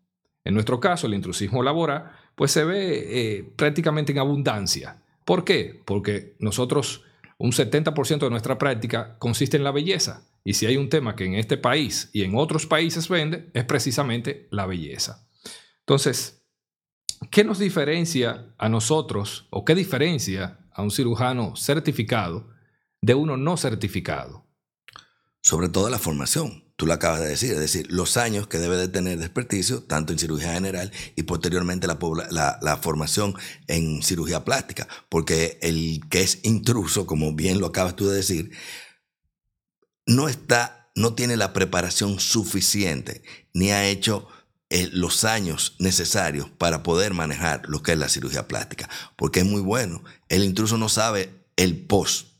En 0.45 0.55
nuestro 0.55 0.81
caso, 0.81 1.07
el 1.07 1.15
intrusismo 1.15 1.63
laboral, 1.63 2.11
pues 2.35 2.53
se 2.53 2.65
ve 2.65 3.37
eh, 3.39 3.53
prácticamente 3.57 4.13
en 4.13 4.19
abundancia. 4.19 5.03
¿Por 5.25 5.45
qué? 5.45 5.83
Porque 5.85 6.37
nosotros, 6.39 7.05
un 7.37 7.53
70% 7.53 8.21
de 8.21 8.31
nuestra 8.31 8.57
práctica 8.57 9.19
consiste 9.19 9.57
en 9.57 9.65
la 9.65 9.73
belleza. 9.73 10.27
Y 10.45 10.55
si 10.55 10.65
hay 10.65 10.77
un 10.77 10.89
tema 10.89 11.17
que 11.17 11.27
en 11.27 11.35
este 11.35 11.59
país 11.59 12.09
y 12.13 12.23
en 12.23 12.35
otros 12.35 12.67
países 12.67 13.09
vende, 13.09 13.51
es 13.53 13.65
precisamente 13.65 14.49
la 14.51 14.65
belleza. 14.65 15.29
Entonces, 15.81 16.43
¿qué 17.31 17.45
nos 17.45 17.59
diferencia 17.59 18.55
a 18.57 18.69
nosotros 18.71 19.49
o 19.51 19.65
qué 19.65 19.75
diferencia 19.75 20.61
a 20.73 20.83
un 20.83 20.91
cirujano 20.91 21.57
certificado 21.57 22.49
de 23.03 23.15
uno 23.15 23.37
no 23.37 23.57
certificado? 23.57 24.48
Sobre 25.41 25.69
todo 25.69 25.89
la 25.89 25.99
formación, 25.99 26.65
tú 26.77 26.87
lo 26.87 26.93
acabas 26.93 27.21
de 27.21 27.29
decir, 27.29 27.53
es 27.53 27.59
decir, 27.59 27.87
los 27.91 28.17
años 28.17 28.47
que 28.47 28.59
debe 28.59 28.77
de 28.77 28.89
tener 28.89 29.19
de 29.19 29.25
experticio, 29.25 29.83
tanto 29.83 30.13
en 30.13 30.19
cirugía 30.19 30.53
general 30.53 30.93
y 31.17 31.25
posteriormente 31.25 31.87
la, 31.87 32.59
la, 32.61 32.77
formación 32.77 33.35
en 33.67 34.03
cirugía 34.03 34.45
plástica, 34.45 34.87
porque 35.09 35.59
el 35.63 36.01
que 36.09 36.23
es 36.23 36.39
intruso, 36.45 37.07
como 37.07 37.35
bien 37.35 37.61
lo 37.61 37.67
acabas 37.67 37.97
tú 37.97 38.09
de 38.09 38.17
decir, 38.17 38.53
no 40.07 40.29
está, 40.29 40.91
no 40.95 41.15
tiene 41.15 41.37
la 41.37 41.53
preparación 41.53 42.21
suficiente, 42.21 43.23
ni 43.53 43.71
ha 43.71 43.89
hecho 43.89 44.29
eh, 44.71 44.89
los 44.93 45.25
años 45.25 45.77
necesarios 45.79 46.49
para 46.49 46.83
poder 46.83 47.15
manejar 47.15 47.63
lo 47.69 47.83
que 47.83 47.93
es 47.93 47.99
la 47.99 48.09
cirugía 48.09 48.47
plástica, 48.47 48.89
porque 49.17 49.41
es 49.41 49.47
muy 49.47 49.63
bueno. 49.63 50.05
El 50.29 50.45
intruso 50.45 50.77
no 50.79 50.89
sabe 50.89 51.33
el 51.57 51.87
post 51.87 52.38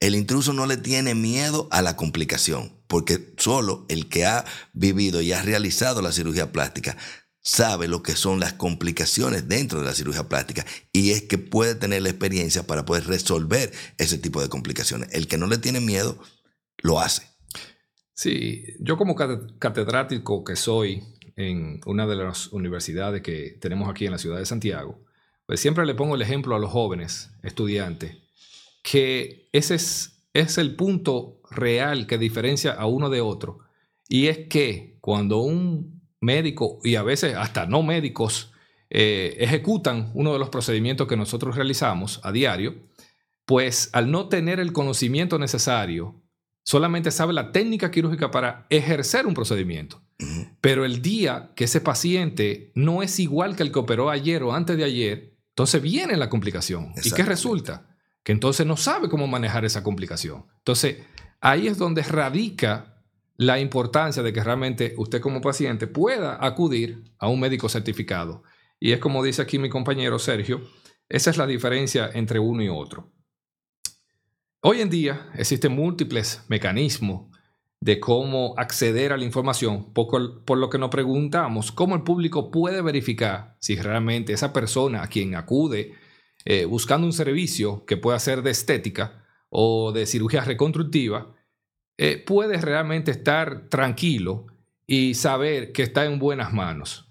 el 0.00 0.14
intruso 0.14 0.54
no 0.54 0.66
le 0.66 0.78
tiene 0.78 1.14
miedo 1.14 1.68
a 1.70 1.82
la 1.82 1.94
complicación, 1.94 2.72
porque 2.86 3.34
solo 3.36 3.84
el 3.88 4.08
que 4.08 4.24
ha 4.24 4.46
vivido 4.72 5.20
y 5.20 5.32
ha 5.32 5.42
realizado 5.42 6.00
la 6.00 6.10
cirugía 6.10 6.52
plástica 6.52 6.96
sabe 7.42 7.88
lo 7.88 8.02
que 8.02 8.16
son 8.16 8.40
las 8.40 8.54
complicaciones 8.54 9.48
dentro 9.48 9.78
de 9.80 9.86
la 9.86 9.94
cirugía 9.94 10.28
plástica 10.28 10.64
y 10.92 11.10
es 11.10 11.22
que 11.22 11.38
puede 11.38 11.74
tener 11.74 12.02
la 12.02 12.10
experiencia 12.10 12.66
para 12.66 12.84
poder 12.84 13.06
resolver 13.06 13.72
ese 13.98 14.18
tipo 14.18 14.42
de 14.42 14.48
complicaciones. 14.48 15.08
El 15.12 15.26
que 15.26 15.38
no 15.38 15.46
le 15.46 15.58
tiene 15.58 15.80
miedo, 15.80 16.18
lo 16.78 17.00
hace. 17.00 17.22
Sí, 18.14 18.64
yo 18.80 18.96
como 18.96 19.14
catedrático 19.14 20.44
que 20.44 20.56
soy 20.56 21.02
en 21.36 21.80
una 21.86 22.06
de 22.06 22.16
las 22.16 22.48
universidades 22.52 23.22
que 23.22 23.56
tenemos 23.60 23.88
aquí 23.88 24.06
en 24.06 24.12
la 24.12 24.18
ciudad 24.18 24.38
de 24.38 24.46
Santiago, 24.46 24.98
pues 25.46 25.60
siempre 25.60 25.86
le 25.86 25.94
pongo 25.94 26.14
el 26.14 26.22
ejemplo 26.22 26.54
a 26.54 26.58
los 26.58 26.70
jóvenes 26.70 27.30
estudiantes 27.42 28.16
que 28.82 29.48
ese 29.52 29.74
es, 29.74 30.22
es 30.32 30.58
el 30.58 30.76
punto 30.76 31.40
real 31.50 32.06
que 32.06 32.18
diferencia 32.18 32.72
a 32.72 32.86
uno 32.86 33.10
de 33.10 33.20
otro. 33.20 33.58
Y 34.08 34.26
es 34.26 34.48
que 34.48 34.98
cuando 35.00 35.38
un 35.38 36.02
médico, 36.20 36.78
y 36.84 36.96
a 36.96 37.02
veces 37.02 37.34
hasta 37.34 37.66
no 37.66 37.82
médicos, 37.82 38.52
eh, 38.90 39.36
ejecutan 39.38 40.10
uno 40.14 40.32
de 40.32 40.38
los 40.38 40.48
procedimientos 40.48 41.06
que 41.06 41.16
nosotros 41.16 41.56
realizamos 41.56 42.20
a 42.24 42.32
diario, 42.32 42.74
pues 43.44 43.90
al 43.92 44.10
no 44.10 44.28
tener 44.28 44.60
el 44.60 44.72
conocimiento 44.72 45.38
necesario, 45.38 46.22
solamente 46.64 47.10
sabe 47.10 47.32
la 47.32 47.52
técnica 47.52 47.90
quirúrgica 47.90 48.30
para 48.30 48.66
ejercer 48.70 49.26
un 49.26 49.34
procedimiento. 49.34 50.02
Pero 50.60 50.84
el 50.84 51.00
día 51.00 51.52
que 51.56 51.64
ese 51.64 51.80
paciente 51.80 52.72
no 52.74 53.02
es 53.02 53.18
igual 53.18 53.56
que 53.56 53.62
el 53.62 53.72
que 53.72 53.78
operó 53.78 54.10
ayer 54.10 54.42
o 54.42 54.52
antes 54.52 54.76
de 54.76 54.84
ayer, 54.84 55.34
entonces 55.48 55.80
viene 55.80 56.16
la 56.16 56.28
complicación. 56.28 56.92
¿Y 57.02 57.10
qué 57.12 57.22
resulta? 57.22 57.89
Que 58.22 58.32
entonces 58.32 58.66
no 58.66 58.76
sabe 58.76 59.08
cómo 59.08 59.26
manejar 59.26 59.64
esa 59.64 59.82
complicación. 59.82 60.46
Entonces, 60.58 60.98
ahí 61.40 61.66
es 61.66 61.78
donde 61.78 62.02
radica 62.02 63.02
la 63.36 63.58
importancia 63.58 64.22
de 64.22 64.32
que 64.32 64.44
realmente 64.44 64.94
usted 64.98 65.20
como 65.20 65.40
paciente 65.40 65.86
pueda 65.86 66.44
acudir 66.44 67.04
a 67.18 67.28
un 67.28 67.40
médico 67.40 67.68
certificado. 67.68 68.42
Y 68.78 68.92
es 68.92 68.98
como 68.98 69.24
dice 69.24 69.40
aquí 69.40 69.58
mi 69.58 69.70
compañero 69.70 70.18
Sergio, 70.18 70.60
esa 71.08 71.30
es 71.30 71.38
la 71.38 71.46
diferencia 71.46 72.10
entre 72.12 72.38
uno 72.38 72.62
y 72.62 72.68
otro. 72.68 73.12
Hoy 74.62 74.82
en 74.82 74.90
día 74.90 75.30
existen 75.34 75.72
múltiples 75.72 76.44
mecanismos 76.48 77.30
de 77.80 77.98
cómo 77.98 78.52
acceder 78.58 79.12
a 79.12 79.16
la 79.16 79.24
información, 79.24 79.94
por, 79.94 80.44
por, 80.44 80.58
lo 80.58 80.68
que 80.68 80.76
nos 80.76 80.90
preguntamos 80.90 81.72
cómo 81.72 81.94
el 81.94 82.02
público 82.02 82.50
puede 82.50 82.82
verificar 82.82 83.56
si 83.58 83.76
realmente 83.76 84.34
esa 84.34 84.52
persona 84.52 85.02
a 85.02 85.08
quien 85.08 85.34
acude 85.34 85.94
eh, 86.44 86.64
buscando 86.64 87.06
un 87.06 87.12
servicio 87.12 87.84
que 87.86 87.96
pueda 87.96 88.18
ser 88.18 88.42
de 88.42 88.50
estética 88.50 89.24
o 89.48 89.92
de 89.92 90.06
cirugía 90.06 90.42
reconstructiva, 90.42 91.34
eh, 91.98 92.16
puede 92.16 92.60
realmente 92.60 93.10
estar 93.10 93.68
tranquilo 93.68 94.46
y 94.86 95.14
saber 95.14 95.72
que 95.72 95.82
está 95.82 96.04
en 96.04 96.18
buenas 96.18 96.52
manos. 96.52 97.06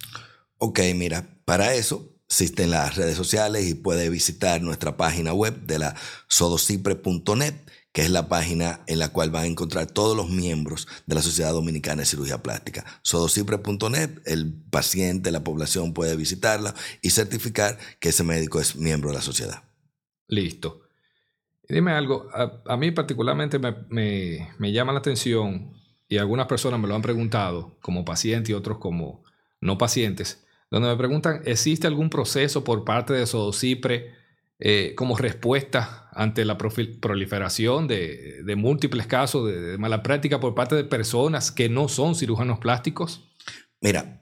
Ok, 0.58 0.80
mira, 0.96 1.38
para 1.46 1.74
eso 1.74 2.16
existen 2.28 2.72
las 2.72 2.96
redes 2.96 3.16
sociales 3.16 3.68
y 3.68 3.74
puede 3.74 4.10
visitar 4.10 4.62
nuestra 4.62 4.98
página 4.98 5.34
web 5.34 5.62
de 5.62 5.80
la 5.80 5.96
sodocipre.net 6.28 7.56
que 7.92 8.02
es 8.02 8.10
la 8.10 8.30
página 8.30 8.82
en 8.88 9.00
la 9.00 9.10
cual 9.10 9.32
van 9.32 9.44
a 9.44 9.48
encontrar 9.48 9.88
todos 9.88 10.16
los 10.16 10.30
miembros 10.30 10.88
de 11.06 11.16
la 11.16 11.22
Sociedad 11.22 11.54
Dominicana 11.54 12.02
de 12.02 12.06
Cirugía 12.06 12.44
Plástica. 12.44 12.86
Sodocipre.net, 13.02 14.22
el 14.26 14.54
paciente, 14.70 15.32
la 15.32 15.44
población 15.44 15.94
puede 15.94 16.16
visitarla 16.16 16.76
y 17.02 17.10
certificar 17.10 17.78
que 18.00 18.10
ese 18.10 18.24
médico 18.24 18.60
es 18.60 18.76
miembro 18.76 19.10
de 19.10 19.16
la 19.16 19.22
sociedad. 19.22 19.64
Listo. 20.28 20.82
Dime 21.68 21.92
algo, 21.92 22.28
a, 22.34 22.78
mí 22.78 22.92
particularmente 22.92 23.60
me, 23.60 23.76
me, 24.58 24.72
llama 24.72 24.92
la 24.92 25.00
atención 25.00 25.74
y 26.08 26.18
algunas 26.18 26.48
personas 26.48 26.80
me 26.80 26.88
lo 26.88 26.96
han 26.96 27.04
preguntado 27.04 27.78
como 27.82 28.06
paciente 28.06 28.52
y 28.52 28.56
otros 28.56 28.80
como 28.80 29.24
no 29.62 29.78
pacientes, 29.78 30.44
donde 30.72 30.90
me 30.90 30.96
preguntan, 30.96 31.42
¿existe 31.46 31.86
algún 31.86 32.10
proceso 32.10 32.64
por 32.64 32.86
parte 32.86 33.14
de 33.14 33.28
Sodocipre 33.28 34.16
eh, 34.58 34.94
como 34.96 35.16
respuesta 35.16 36.09
ante 36.20 36.44
la 36.44 36.58
proliferación 36.58 37.88
de, 37.88 38.54
múltiples 38.58 39.08
casos 39.08 39.48
de, 39.48 39.78
mala 39.78 40.04
práctica 40.04 40.42
por 40.42 40.54
parte 40.54 40.76
de 40.76 40.84
personas 40.84 41.50
que 41.50 41.70
no 41.70 41.88
son 41.88 42.14
cirujanos 42.14 42.60
plásticos? 42.60 43.24
Mira, 43.80 44.22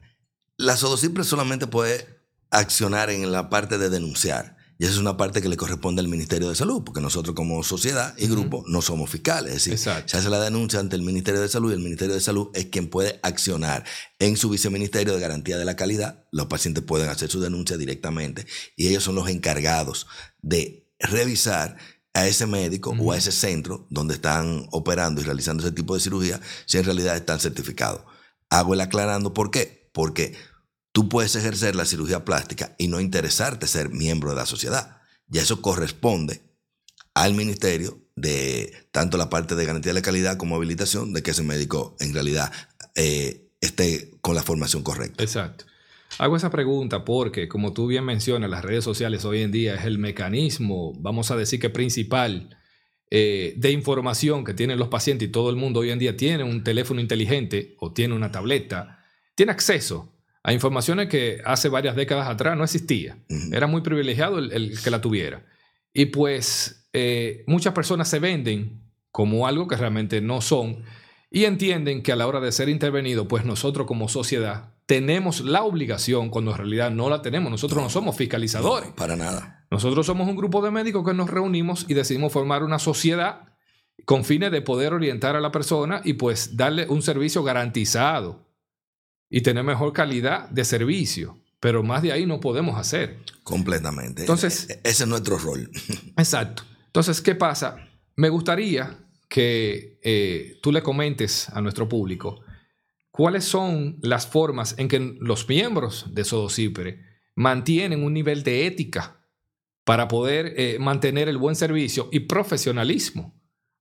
la 0.58 0.78
SODOCIPRE 0.78 1.24
solamente 1.24 1.66
puede 1.66 2.22
accionar 2.52 3.10
en 3.10 3.32
la 3.32 3.50
parte 3.50 3.80
de 3.80 3.90
denunciar. 3.90 4.58
Y 4.78 4.84
esa 4.84 4.94
es 4.94 5.00
una 5.00 5.18
parte 5.18 5.42
que 5.42 5.50
le 5.50 5.58
corresponde 5.58 6.02
al 6.02 6.08
Ministerio 6.08 6.50
de 6.50 6.56
Salud, 6.56 6.84
porque 6.84 7.02
nosotros 7.02 7.36
como 7.36 7.64
sociedad 7.64 8.14
y 8.16 8.28
grupo 8.28 8.64
no 8.68 8.84
somos 8.84 9.10
fiscales. 9.10 9.56
Es 9.56 9.66
decir, 9.66 9.80
se 10.06 10.18
hace 10.18 10.30
la 10.30 10.40
denuncia 10.40 10.80
ante 10.80 10.96
el 10.96 11.02
Ministerio 11.02 11.42
de 11.42 11.50
Salud 11.50 11.72
y 11.72 11.74
el 11.74 11.80
Ministerio 11.80 12.14
de 12.14 12.22
Salud 12.22 12.50
es 12.54 12.66
quien 12.66 12.92
puede 12.92 13.20
accionar. 13.24 13.86
En 14.20 14.38
su 14.38 14.52
viceministerio 14.52 15.16
de 15.16 15.20
garantía 15.20 15.58
de 15.58 15.66
la 15.66 15.76
calidad, 15.76 16.28
los 16.32 16.46
pacientes 16.46 16.84
pueden 16.84 17.10
hacer 17.10 17.32
su 17.32 17.40
denuncia 17.40 17.76
directamente 17.76 18.46
y 18.76 18.88
ellos 18.88 19.04
son 19.04 19.16
los 19.16 19.30
encargados 19.30 20.06
de 20.44 20.87
revisar 21.00 21.78
a 22.14 22.28
ese 22.28 22.48
médico 22.48 22.96
o 22.98 23.12
a 23.12 23.18
ese 23.18 23.32
centro 23.32 23.86
donde 23.90 24.16
están 24.16 24.68
operando 24.72 25.22
y 25.22 25.24
realizando 25.24 25.64
ese 25.64 25.76
tipo 25.76 25.94
de 25.94 26.02
cirugía 26.02 26.40
si 26.66 26.78
en 26.78 26.86
realidad 26.86 27.16
están 27.16 27.40
certificados. 27.40 28.02
Hago 28.50 28.74
el 28.74 28.82
aclarando, 28.82 29.34
¿por 29.34 29.52
qué? 29.52 29.90
Porque 29.94 30.36
Tú 30.98 31.10
puedes 31.10 31.36
ejercer 31.36 31.76
la 31.76 31.86
cirugía 31.86 32.26
plástica 32.26 32.74
y 32.80 32.88
no 32.88 33.00
interesarte 33.00 33.68
ser 33.68 33.92
miembro 33.92 34.32
de 34.32 34.36
la 34.38 34.48
sociedad. 34.48 35.00
Y 35.32 35.38
eso 35.38 35.62
corresponde 35.62 36.42
al 37.14 37.36
ministerio 37.36 38.02
de 38.16 38.74
tanto 38.92 39.16
la 39.20 39.30
parte 39.30 39.54
de 39.54 39.64
garantía 39.64 39.94
de 39.94 40.02
calidad 40.02 40.38
como 40.38 40.56
habilitación 40.56 41.14
de 41.14 41.22
que 41.22 41.30
ese 41.30 41.44
médico 41.44 41.96
en 42.00 42.16
realidad 42.16 42.52
eh, 42.96 43.52
esté 43.62 44.10
con 44.22 44.34
la 44.34 44.42
formación 44.42 44.82
correcta. 44.82 45.24
Exacto. 45.24 45.66
Hago 46.20 46.36
esa 46.36 46.50
pregunta 46.50 47.06
porque, 47.06 47.48
como 47.48 47.74
tú 47.74 47.86
bien 47.88 48.04
mencionas, 48.04 48.50
las 48.50 48.66
redes 48.66 48.84
sociales 48.84 49.24
hoy 49.24 49.42
en 49.42 49.52
día 49.52 49.76
es 49.76 49.86
el 49.86 50.00
mecanismo, 50.00 50.94
vamos 51.00 51.30
a 51.30 51.36
decir 51.36 51.60
que 51.60 51.70
principal, 51.70 52.58
eh, 53.12 53.54
de 53.56 53.72
información 53.72 54.44
que 54.44 54.56
tienen 54.56 54.80
los 54.80 54.88
pacientes 54.88 55.28
y 55.28 55.32
todo 55.32 55.52
el 55.52 55.56
mundo 55.56 55.82
hoy 55.82 55.92
en 55.92 56.00
día 56.00 56.18
tiene 56.18 56.44
un 56.44 56.64
teléfono 56.64 57.00
inteligente 57.00 57.76
o 57.80 57.94
tiene 57.94 58.16
una 58.16 58.32
tableta, 58.32 59.06
tiene 59.36 59.52
acceso 59.52 60.14
a 60.44 60.54
informaciones 60.54 61.08
que 61.08 61.40
hace 61.46 61.70
varias 61.70 61.96
décadas 61.96 62.28
atrás 62.28 62.58
no 62.58 62.64
existía. 62.64 63.18
Era 63.52 63.68
muy 63.68 63.82
privilegiado 63.82 64.40
el, 64.40 64.82
que 64.82 64.90
la 64.90 65.02
tuviera. 65.02 65.46
Y 65.94 66.06
pues 66.08 66.90
eh, 66.94 67.44
muchas 67.48 67.74
personas 67.74 68.10
se 68.10 68.20
venden 68.20 68.82
como 69.12 69.46
algo 69.46 69.68
que 69.68 69.76
realmente 69.76 70.22
no 70.22 70.42
son 70.42 70.84
y 71.30 71.44
entienden 71.44 72.02
que 72.02 72.12
a 72.12 72.16
la 72.16 72.28
hora 72.28 72.40
de 72.40 72.52
ser 72.52 72.70
intervenido, 72.70 73.28
pues 73.28 73.46
nosotros 73.46 73.86
como 73.86 74.08
sociedad 74.08 74.77
tenemos 74.88 75.42
la 75.42 75.64
obligación 75.64 76.30
cuando 76.30 76.52
en 76.52 76.58
realidad 76.58 76.90
no 76.90 77.10
la 77.10 77.22
tenemos. 77.22 77.52
Nosotros 77.52 77.84
no, 77.84 77.90
somos 77.90 78.16
fiscalizadores. 78.16 78.90
para 78.94 79.16
nada. 79.16 79.66
Nosotros 79.70 80.06
somos 80.06 80.28
un 80.30 80.38
grupo 80.38 80.64
de 80.64 80.72
médicos 80.72 81.06
que 81.06 81.14
nos 81.14 81.30
reunimos 81.30 81.86
y 81.90 81.94
decidimos 81.94 82.32
formar 82.32 82.64
una 82.64 82.80
sociedad 82.80 83.42
con 84.06 84.24
fines 84.24 84.50
de 84.50 84.62
poder 84.62 84.94
orientar 84.94 85.36
a 85.36 85.42
la 85.42 85.52
persona 85.52 86.02
y 86.06 86.14
pues 86.14 86.56
darle 86.56 86.88
un 86.88 87.02
servicio 87.02 87.44
garantizado 87.44 88.48
y 89.30 89.42
tener 89.42 89.66
mejor 89.66 89.92
calidad 89.92 90.50
de 90.50 90.64
servicio. 90.64 91.38
Pero 91.60 91.84
más 91.84 92.02
de 92.02 92.14
ahí 92.14 92.26
no 92.26 92.40
podemos 92.40 92.80
hacer. 92.80 93.18
Completamente. 93.44 94.22
Entonces, 94.22 94.70
e-, 94.70 94.80
ese 94.84 95.04
es 95.04 95.10
nuestro 95.10 95.38
rol. 95.38 95.70
Exacto. 96.18 96.64
Entonces, 96.86 97.20
¿qué 97.20 97.36
pasa? 97.36 97.90
Me 98.16 98.30
gustaría 98.30 98.98
que 99.28 100.00
eh, 100.02 100.60
tú 100.64 100.72
le 100.72 100.82
comentes 100.82 101.50
a 101.50 101.60
nuestro 101.60 101.90
público 101.90 102.40
cuáles 103.18 103.46
son 103.46 103.98
las 104.02 104.28
formas 104.28 104.76
en 104.78 104.88
que 104.88 105.00
los 105.20 105.50
miembros 105.50 106.06
de 106.14 106.24
Sodocipre 106.24 107.02
mantienen 107.36 108.04
un 108.04 108.14
nivel 108.14 108.44
de 108.44 108.68
ética 108.68 109.28
para 109.84 110.08
poder 110.08 110.54
eh, 110.56 110.78
mantener 110.80 111.28
el 111.28 111.40
buen 111.40 111.56
servicio 111.56 112.10
y 112.12 112.22
profesionalismo 112.22 113.34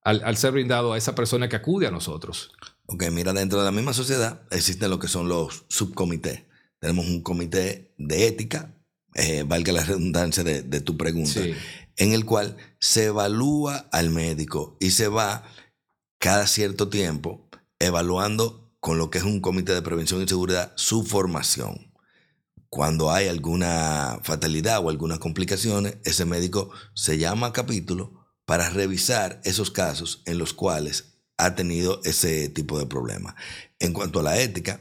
al, 0.02 0.37
ser 0.38 0.52
brindado 0.52 0.95
a 0.95 0.99
esa 0.99 1.14
persona 1.14 1.50
que 1.50 1.57
acude 1.57 1.87
a 1.87 1.90
nosotros. 1.90 2.52
Ok, 2.87 3.11
mira, 3.11 3.35
dentro 3.35 3.59
de 3.59 3.66
la 3.66 3.73
misma 3.73 3.93
sociedad 3.93 4.47
existen 4.50 4.88
lo 4.88 4.99
que 4.99 5.09
son 5.09 5.28
los 5.28 5.66
subcomités. 5.69 6.45
Tenemos 6.78 7.07
un 7.07 7.23
comité 7.23 7.93
de 7.99 8.28
ética, 8.28 8.75
eh, 9.14 9.45
valga 9.47 9.73
la 9.73 9.85
redundancia 9.85 10.45
de, 10.45 10.81
tu 10.81 10.97
pregunta, 10.97 11.40
en 11.97 12.12
el 12.12 12.25
cual 12.25 12.57
se 12.78 13.07
evalúa 13.07 13.88
al 13.93 14.09
médico 14.09 14.78
y 14.81 14.93
se 14.93 15.09
va 15.09 15.45
cada 16.19 16.47
cierto 16.47 16.88
tiempo 16.88 17.50
evaluando 17.78 18.65
con 18.87 18.99
lo 18.99 19.11
que 19.11 19.19
es 19.19 19.25
un 19.25 19.40
comité 19.40 19.75
de 19.75 19.83
prevención 19.83 20.23
y 20.23 20.28
seguridad 20.28 20.73
su 20.76 21.02
formación. 21.02 21.93
Cuando 22.69 23.11
hay 23.11 23.26
alguna 23.26 24.21
fatalidad 24.23 24.78
o 24.78 24.90
algunas 24.90 25.19
complicaciones, 25.19 25.97
ese 26.05 26.25
médico 26.25 26.71
se 26.95 27.19
llama 27.19 27.49
a 27.49 27.52
capítulo 27.52 28.28
para 28.45 28.71
revisar 28.71 29.40
esos 29.43 29.73
casos 29.73 30.23
en 30.25 30.38
los 30.38 30.52
cuales 30.52 31.19
ha 31.37 31.57
tenido 31.57 32.00
ese 32.05 32.49
tipo 32.49 32.78
de 32.78 32.87
problema. 32.87 33.35
En 33.81 33.93
cuanto 33.93 34.21
a 34.21 34.23
la 34.23 34.38
ética, 34.38 34.81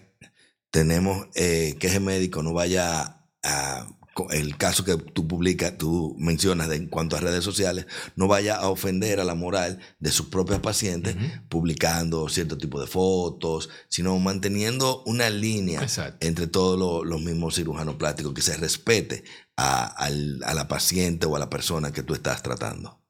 tenemos 0.70 1.26
eh, 1.34 1.76
que 1.80 1.88
ese 1.88 2.00
médico 2.00 2.44
no 2.44 2.54
vaya 2.54 3.26
a 3.42 3.88
el 4.32 4.58
caso 4.58 4.86
que 4.86 4.96
tú 4.98 5.28
publicas, 5.28 5.78
tú 5.78 6.16
mencionas 6.18 6.72
en 6.72 6.88
cuanto 6.88 7.18
a 7.18 7.20
redes 7.20 7.44
sociales, 7.44 7.86
no 8.16 8.28
vaya 8.28 8.56
a 8.56 8.70
ofender 8.70 9.20
a 9.20 9.26
la 9.26 9.36
moral 9.36 9.80
de 10.00 10.12
sus 10.12 10.28
propios 10.28 10.60
pacientes 10.60 11.16
publicando 11.50 12.30
cierto 12.30 12.58
tipo 12.58 12.80
de 12.80 12.88
fotos, 12.88 13.70
sino 13.90 14.18
manteniendo 14.20 15.04
una 15.06 15.30
línea 15.30 15.86
entre 16.22 16.48
todos 16.48 17.06
los 17.06 17.22
mismos 17.22 17.56
cirujanos 17.56 17.96
plásticos, 17.96 18.34
que 18.34 18.42
se 18.42 18.56
respete 18.58 19.24
a, 19.58 20.10
la 20.10 20.68
paciente 20.68 21.26
o 21.26 21.36
a 21.36 21.40
la 21.40 21.50
persona 21.50 21.92
que 21.92 22.04
tú 22.04 22.14
estás 22.14 22.42
tratando. 22.42 23.02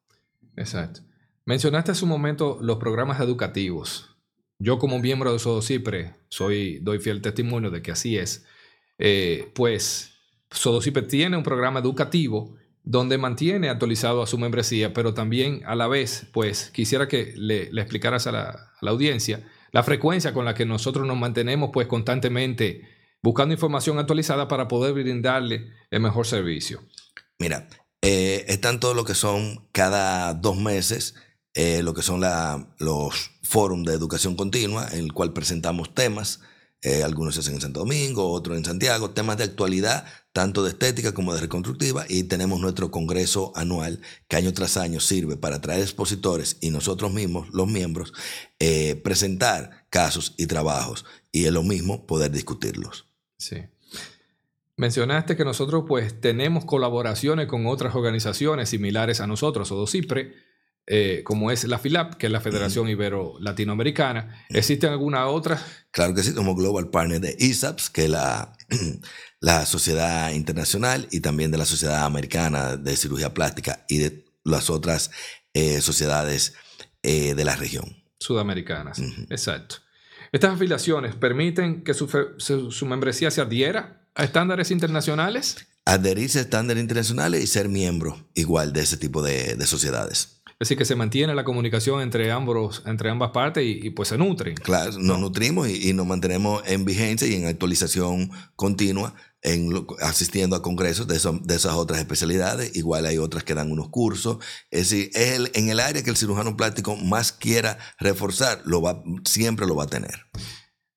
Exacto. 0.56 1.02
Mencionaste 1.46 1.92
hace 1.92 2.04
un 2.04 2.10
momento 2.10 2.58
los 2.62 2.78
programas 2.78 3.20
educativos. 3.20 4.18
Yo 4.58 4.80
como 4.80 5.00
miembro 5.00 5.32
de 5.34 5.40
Sodocipre 5.40 6.16
soy, 6.30 6.80
doy 6.80 7.00
fiel 7.00 7.22
testimonio 7.22 7.70
de 7.70 7.82
que 7.84 7.92
así 7.92 8.18
es. 8.18 8.46
Eh, 8.98 9.52
pues 9.54 10.15
Sodocipre 10.56 11.04
tiene 11.04 11.38
un 11.38 11.44
programa 11.44 11.80
educativo 11.80 12.56
donde 12.84 13.18
mantiene 13.18 13.70
actualizado 13.70 14.22
a 14.22 14.28
su 14.28 14.38
membresía, 14.38 14.94
pero 14.94 15.14
también 15.14 15.64
a 15.66 15.76
la 15.76 15.88
vez, 15.88 16.28
pues 16.32 16.70
quisiera 16.70 17.08
que 17.08 17.34
le, 17.36 17.64
explicaras 17.64 18.28
a 18.28 18.32
la, 18.32 18.72
audiencia 18.82 19.44
la 19.72 19.84
frecuencia 19.84 20.34
con 20.34 20.46
la 20.46 20.54
que 20.54 20.66
nosotros 20.66 21.06
nos 21.06 21.18
mantenemos 21.18 21.72
pues 21.74 21.88
constantemente 21.88 22.88
buscando 23.22 23.54
información 23.54 24.00
actualizada 24.00 24.48
para 24.48 24.68
poder 24.68 24.94
brindarle 24.94 25.72
el 25.90 26.00
mejor 26.00 26.28
servicio. 26.28 26.82
Mira, 27.40 27.68
eh, 28.02 28.46
están 28.48 28.80
todo 28.80 28.94
lo 28.94 29.04
que 29.04 29.16
son 29.16 29.68
cada 29.72 30.34
dos 30.36 30.56
meses, 30.56 31.16
eh, 31.56 31.82
lo 31.82 31.94
que 31.94 32.04
son 32.04 32.22
los 32.78 33.32
foros 33.42 33.84
de 33.84 33.94
educación 33.94 34.36
continua, 34.36 34.88
en 34.94 35.00
el 35.00 35.14
cual 35.14 35.34
presentamos 35.34 35.94
temas 35.94 36.42
eh, 36.86 37.02
algunos 37.02 37.34
se 37.34 37.40
hacen 37.40 37.56
en 37.56 37.62
Santo 37.62 37.80
Domingo, 37.80 38.32
otros 38.32 38.56
en 38.56 38.64
Santiago, 38.64 39.10
temas 39.10 39.38
de 39.38 39.44
actualidad, 39.44 40.06
tanto 40.32 40.64
de 40.64 40.70
estética 40.70 41.16
como 41.16 41.34
de 41.34 41.42
reconstructiva, 41.42 42.06
y 42.08 42.26
tenemos 42.26 42.60
nuestro 42.60 42.92
congreso 42.92 43.52
anual 43.56 44.02
que 44.28 44.36
año 44.36 44.54
tras 44.54 44.78
año 44.78 45.00
sirve 45.00 45.36
para 45.36 45.60
traer 45.62 45.82
expositores 45.82 46.58
y 46.62 46.70
nosotros 46.70 47.12
mismos, 47.12 47.48
los 47.52 47.68
miembros, 47.68 48.14
eh, 48.60 49.02
presentar 49.04 49.88
casos 49.90 50.36
y 50.38 50.46
trabajos 50.46 51.06
y 51.32 51.46
es 51.46 51.52
lo 51.52 51.64
mismo 51.64 52.06
poder 52.06 52.30
discutirlos. 52.30 53.08
Sí. 53.36 53.64
Mencionaste 54.78 55.36
que 55.36 55.44
nosotros 55.44 55.86
pues 55.88 56.22
tenemos 56.22 56.66
colaboraciones 56.66 57.48
con 57.48 57.66
otras 57.66 57.96
organizaciones 57.96 58.70
similares 58.70 59.22
a 59.22 59.28
nosotros, 59.28 59.72
o 59.72 59.88
CIPRE, 59.88 60.36
eh, 60.88 61.22
como 61.24 61.50
es 61.50 61.64
la 61.64 61.80
FILAP, 61.80 62.16
que 62.16 62.28
es 62.28 62.32
la 62.32 62.42
Federación 62.42 62.88
Ibero 62.88 63.36
Latinoamericana. 63.40 64.46
¿Existen 64.50 64.92
alguna 64.92 65.26
otra? 65.28 65.60
Claro 65.90 66.14
que 66.14 66.22
sí, 66.22 66.34
como 66.34 66.56
Global 66.56 66.90
Partner 66.90 67.20
de 67.20 67.36
ISAPS, 67.40 67.90
que 67.90 68.04
es 68.04 68.10
la, 68.10 68.54
la 69.40 69.66
Sociedad 69.66 70.32
Internacional 70.32 71.08
y 71.12 71.22
también 71.22 71.50
de 71.50 71.58
la 71.58 71.66
Sociedad 71.66 72.06
Americana 72.06 72.78
de 72.78 72.96
Cirugía 72.98 73.34
Plástica 73.34 73.84
y 73.90 73.98
de 73.98 74.26
las 74.44 74.70
otras 74.70 75.10
eh, 75.54 75.82
sociedades 75.82 76.54
eh, 77.02 77.34
de 77.34 77.46
la 77.46 77.56
región. 77.56 78.04
Sudamericanas, 78.20 79.02
exacto. 79.30 79.78
Estas 80.32 80.54
afiliaciones 80.54 81.16
permiten 81.16 81.84
que 81.84 81.94
su, 81.94 82.08
su, 82.38 82.86
membresía 82.86 83.32
se 83.32 83.42
adhiera 83.42 84.08
a 84.16 84.24
estándares 84.24 84.70
internacionales. 84.70 85.68
Adherirse 85.86 86.40
a 86.40 86.42
estándares 86.44 86.82
internacionales 86.82 87.44
y 87.44 87.48
ser 87.48 87.70
miembro 87.70 88.30
igual 88.34 88.74
de 88.74 88.82
ese 88.82 88.98
tipo 88.98 89.22
de, 89.22 89.56
de 89.56 89.68
sociedades. 89.68 90.35
Es 90.58 90.70
decir, 90.70 90.78
que 90.78 90.86
se 90.86 90.96
mantiene 90.96 91.36
la 91.36 91.44
comunicación 91.44 92.02
entre, 92.02 92.32
ambos, 92.32 92.82
entre 92.86 93.10
ambas 93.10 93.32
partes 93.32 93.66
y, 93.66 93.90
pues 93.90 94.08
se 94.08 94.18
nutren. 94.18 94.56
Claro, 94.56 94.98
nos 95.00 95.20
nutrimos 95.20 95.68
y, 95.68 95.92
nos 95.92 96.08
mantenemos 96.08 96.64
en 96.66 96.86
vigencia 96.86 97.28
y 97.28 97.36
en 97.36 97.46
actualización 97.46 98.32
continua, 98.56 99.16
en, 99.42 99.86
asistiendo 100.00 100.56
a 100.56 100.62
congresos 100.62 101.08
de, 101.08 101.20
de, 101.44 101.56
esas 101.56 101.74
otras 101.74 102.00
especialidades. 102.00 102.74
Igual 102.74 103.06
hay 103.06 103.18
otras 103.18 103.44
que 103.44 103.54
dan 103.54 103.70
unos 103.70 103.90
cursos. 103.90 104.38
Es 104.72 104.92
decir, 104.92 105.10
es 105.14 105.52
en 105.56 105.68
el 105.68 105.82
área 105.82 106.04
que 106.04 106.10
el 106.10 106.16
cirujano 106.16 106.56
plástico 106.56 106.96
más 106.96 107.34
quiera 107.34 107.78
reforzar, 108.00 108.62
lo 108.64 108.82
va, 108.82 109.04
siempre 109.26 109.68
lo 109.68 109.76
va 109.76 109.84
a 109.84 109.88
tener. 109.88 110.28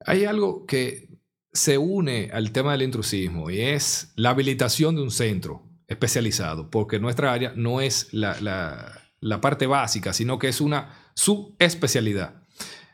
Hay 0.06 0.24
algo 0.24 0.66
que 0.66 1.18
se 1.52 1.78
une 1.78 2.30
al 2.32 2.52
tema 2.52 2.72
del 2.72 2.82
intrusismo 2.82 3.50
y 3.50 3.60
es 3.60 4.12
la 4.14 4.30
habilitación 4.30 4.94
de 4.94 5.02
un 5.02 5.10
centro 5.10 5.68
especializado, 5.88 6.70
porque 6.70 7.00
nuestra 7.00 7.32
área 7.32 7.54
no 7.56 7.80
es 7.80 8.12
la 8.12 8.40
la 8.40 9.07
parte 9.40 9.66
básica, 9.66 10.12
sino 10.12 10.38
que 10.38 10.48
es 10.48 10.60
una 10.60 10.94
subespecialidad 11.14 12.42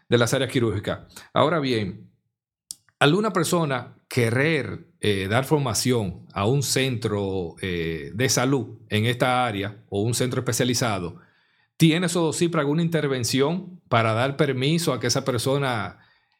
de 0.08 0.18
las 0.18 0.34
áreas 0.34 0.50
quirúrgicas. 0.50 1.00
Ahora 1.32 1.60
bien, 1.60 2.10
alguna 2.98 3.32
persona 3.32 3.96
querer 4.08 4.88
eh, 5.00 5.26
dar 5.28 5.44
formación 5.44 6.26
a 6.32 6.46
un 6.46 6.62
centro 6.62 7.56
eh, 7.60 8.10
de 8.14 8.28
salud 8.28 8.78
en 8.88 9.06
esta 9.06 9.44
área 9.44 9.84
o 9.88 10.02
un 10.02 10.14
centro 10.14 10.40
especializado, 10.40 11.16
¿tiene 11.76 12.08
Sodocipra 12.08 12.60
alguna 12.60 12.82
intervención 12.82 13.80
para 13.88 14.14
dar 14.14 14.36
permiso 14.36 14.92
a 14.92 15.00
que 15.00 15.08
esa 15.08 15.24
persona 15.24 15.98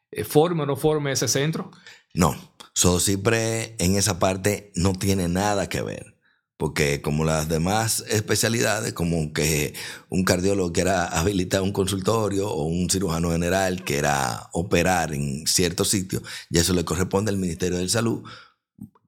eh, 0.09 0.23
forme 0.23 0.63
o 0.63 0.65
no 0.65 0.75
forme 0.75 1.11
ese 1.11 1.27
centro? 1.27 1.71
No, 2.13 2.33
Sodocipre 2.73 3.75
en 3.77 3.97
esa 3.97 4.19
parte 4.19 4.71
no 4.75 4.93
tiene 4.93 5.27
nada 5.27 5.69
que 5.69 5.81
ver. 5.81 6.14
Porque 6.57 7.01
como 7.01 7.25
las 7.25 7.49
demás 7.49 8.05
especialidades, 8.07 8.93
como 8.93 9.33
que 9.33 9.73
un 10.09 10.23
cardiólogo 10.23 10.71
quiera 10.71 11.05
habilitar 11.05 11.61
un 11.61 11.73
consultorio 11.73 12.49
o 12.49 12.63
un 12.63 12.89
cirujano 12.89 13.31
general 13.31 13.83
quiera 13.83 14.49
operar 14.53 15.13
en 15.13 15.45
cierto 15.47 15.83
sitio, 15.83 16.21
y 16.49 16.59
eso 16.59 16.73
le 16.73 16.85
corresponde 16.85 17.29
al 17.29 17.37
Ministerio 17.37 17.77
de 17.77 17.89
Salud 17.89 18.23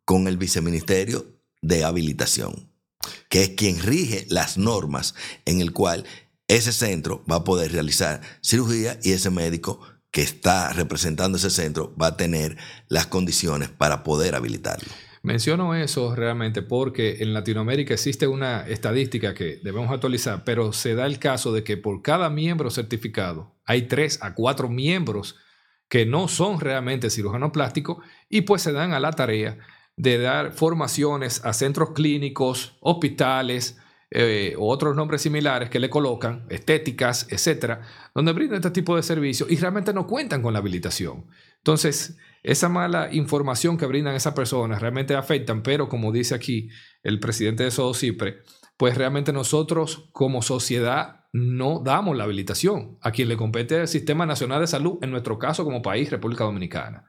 con 0.03 0.27
el 0.27 0.37
Viceministerio 0.37 1.25
de 1.61 1.83
Habilitación, 1.83 2.69
que 3.29 3.43
es 3.43 3.49
quien 3.49 3.81
rige 3.81 4.25
las 4.29 4.57
normas 4.57 5.15
en 5.45 5.61
el 5.61 5.71
cual 5.71 6.05
ese 6.47 6.71
centro 6.71 7.23
va 7.29 7.37
a 7.37 7.43
poder 7.43 7.71
realizar 7.71 8.21
cirugía 8.41 8.99
y 9.03 9.11
ese 9.11 9.29
médico 9.29 9.81
que 10.11 10.21
está 10.21 10.71
representando 10.73 11.37
ese 11.37 11.49
centro 11.49 11.93
va 12.01 12.07
a 12.07 12.17
tener 12.17 12.57
las 12.87 13.07
condiciones 13.07 13.69
para 13.69 14.03
poder 14.03 14.35
habilitarlo. 14.35 14.89
Menciono 15.23 15.75
eso 15.75 16.15
realmente 16.15 16.61
porque 16.61 17.17
en 17.19 17.33
Latinoamérica 17.33 17.93
existe 17.93 18.27
una 18.27 18.67
estadística 18.67 19.33
que 19.33 19.59
debemos 19.63 19.91
actualizar, 19.91 20.43
pero 20.43 20.73
se 20.73 20.95
da 20.95 21.05
el 21.05 21.19
caso 21.19 21.51
de 21.51 21.63
que 21.63 21.77
por 21.77 22.01
cada 22.01 22.29
miembro 22.29 22.69
certificado 22.69 23.55
hay 23.65 23.83
tres 23.83 24.19
a 24.21 24.33
cuatro 24.33 24.69
miembros 24.69 25.35
que 25.89 26.05
no 26.05 26.27
son 26.27 26.59
realmente 26.59 27.09
cirujanos 27.09 27.51
plásticos 27.51 27.97
y 28.29 28.41
pues 28.41 28.61
se 28.61 28.73
dan 28.73 28.93
a 28.93 28.99
la 28.99 29.11
tarea 29.11 29.57
de 29.95 30.19
dar 30.19 30.51
formaciones 30.51 31.43
a 31.43 31.53
centros 31.53 31.91
clínicos, 31.91 32.77
hospitales 32.81 33.77
eh, 34.09 34.55
otros 34.57 34.95
nombres 34.95 35.21
similares 35.21 35.69
que 35.69 35.81
le 35.81 35.89
colocan, 35.89 36.45
estéticas, 36.49 37.27
etcétera, 37.29 37.81
donde 38.15 38.31
brindan 38.31 38.57
este 38.57 38.71
tipo 38.71 38.95
de 38.95 39.03
servicios 39.03 39.51
y 39.51 39.57
realmente 39.57 39.93
no 39.93 40.07
cuentan 40.07 40.41
con 40.41 40.53
la 40.53 40.59
habilitación. 40.59 41.25
Entonces, 41.57 42.17
esa 42.47 42.69
mala 42.69 43.09
información 43.13 43.77
que 43.77 43.85
brindan 43.85 44.15
esas 44.15 44.33
personas 44.33 44.79
realmente 44.79 45.13
afectan, 45.15 45.61
pero 45.63 45.89
como 45.89 46.13
dice 46.13 46.33
aquí 46.33 46.69
el 47.03 47.19
presidente 47.19 47.65
de 47.65 47.71
Sodocipre, 47.71 48.37
pues 48.77 48.97
realmente 48.97 49.33
nosotros 49.33 50.07
como 50.13 50.41
sociedad 50.41 51.25
no 51.33 51.81
damos 51.83 52.15
la 52.15 52.23
habilitación 52.23 52.99
a 53.01 53.11
quien 53.11 53.27
le 53.27 53.35
compete 53.35 53.81
el 53.81 53.87
Sistema 53.89 54.25
Nacional 54.25 54.61
de 54.61 54.67
Salud, 54.67 54.97
en 55.01 55.11
nuestro 55.11 55.37
caso 55.37 55.65
como 55.65 55.81
país, 55.81 56.09
República 56.09 56.45
Dominicana, 56.45 57.03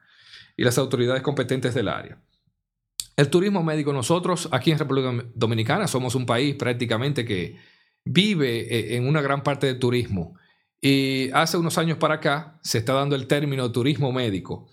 y 0.57 0.65
las 0.65 0.77
autoridades 0.77 1.21
competentes 1.21 1.73
del 1.73 1.87
área. 1.87 2.21
El 3.15 3.29
turismo 3.29 3.63
médico, 3.63 3.93
nosotros 3.93 4.49
aquí 4.51 4.71
en 4.71 4.79
República 4.79 5.23
Dominicana 5.35 5.87
somos 5.87 6.15
un 6.15 6.25
país 6.25 6.55
prácticamente 6.55 7.23
que 7.23 7.55
vive 8.03 8.59
eh, 8.59 8.97
en 8.97 9.07
una 9.07 9.21
gran 9.21 9.41
parte 9.43 9.67
del 9.67 9.79
turismo. 9.79 10.37
Y 10.81 11.31
hace 11.31 11.55
unos 11.55 11.77
años 11.77 11.97
para 11.97 12.15
acá 12.15 12.59
se 12.61 12.79
está 12.79 12.91
dando 12.91 13.15
el 13.15 13.27
término 13.27 13.71
turismo 13.71 14.11
médico, 14.11 14.69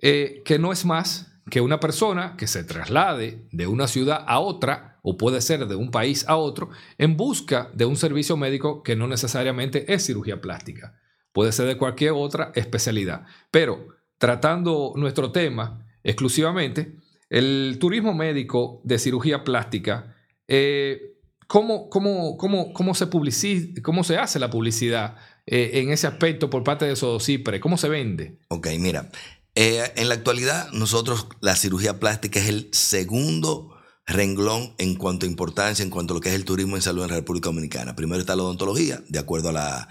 eh, 0.00 0.42
que 0.44 0.58
no 0.58 0.72
es 0.72 0.84
más 0.84 1.32
que 1.50 1.60
una 1.60 1.80
persona 1.80 2.36
que 2.36 2.46
se 2.46 2.64
traslade 2.64 3.46
de 3.52 3.66
una 3.66 3.86
ciudad 3.86 4.24
a 4.26 4.40
otra, 4.40 4.98
o 5.02 5.16
puede 5.16 5.40
ser 5.40 5.66
de 5.66 5.76
un 5.76 5.90
país 5.90 6.24
a 6.28 6.36
otro, 6.36 6.70
en 6.98 7.16
busca 7.16 7.70
de 7.74 7.84
un 7.84 7.96
servicio 7.96 8.36
médico 8.36 8.82
que 8.82 8.96
no 8.96 9.06
necesariamente 9.06 9.92
es 9.92 10.04
cirugía 10.04 10.40
plástica. 10.40 10.98
Puede 11.32 11.52
ser 11.52 11.66
de 11.66 11.76
cualquier 11.76 12.12
otra 12.12 12.50
especialidad. 12.54 13.24
Pero 13.50 13.88
tratando 14.18 14.94
nuestro 14.96 15.30
tema 15.30 15.86
exclusivamente, 16.02 16.96
el 17.28 17.78
turismo 17.80 18.14
médico 18.14 18.80
de 18.84 18.98
cirugía 18.98 19.44
plástica, 19.44 20.16
eh, 20.48 21.16
¿cómo, 21.46 21.88
cómo, 21.90 22.94
se 22.94 23.06
publiciza, 23.06 23.80
¿cómo 23.82 24.04
se 24.04 24.16
hace 24.16 24.38
la 24.38 24.50
publicidad 24.50 25.16
eh, 25.46 25.72
en 25.74 25.90
ese 25.90 26.06
aspecto 26.06 26.48
por 26.50 26.64
parte 26.64 26.84
de 26.84 26.96
Sodocipre? 26.96 27.60
¿Cómo 27.60 27.76
se 27.76 27.88
vende? 27.88 28.38
Ok, 28.48 28.68
mira, 28.78 29.10
eh, 29.56 29.92
en 29.96 30.08
la 30.10 30.14
actualidad, 30.14 30.70
nosotros 30.72 31.28
la 31.40 31.56
cirugía 31.56 31.98
plástica 31.98 32.38
es 32.38 32.48
el 32.48 32.68
segundo 32.72 33.74
renglón 34.06 34.74
en 34.76 34.94
cuanto 34.94 35.24
a 35.24 35.28
importancia, 35.28 35.82
en 35.82 35.88
cuanto 35.88 36.12
a 36.12 36.16
lo 36.16 36.20
que 36.20 36.28
es 36.28 36.34
el 36.34 36.44
turismo 36.44 36.76
en 36.76 36.82
salud 36.82 37.02
en 37.02 37.10
la 37.10 37.16
República 37.16 37.48
Dominicana. 37.48 37.96
Primero 37.96 38.20
está 38.20 38.36
la 38.36 38.42
odontología, 38.42 39.02
de 39.08 39.18
acuerdo 39.18 39.56
a, 39.56 39.88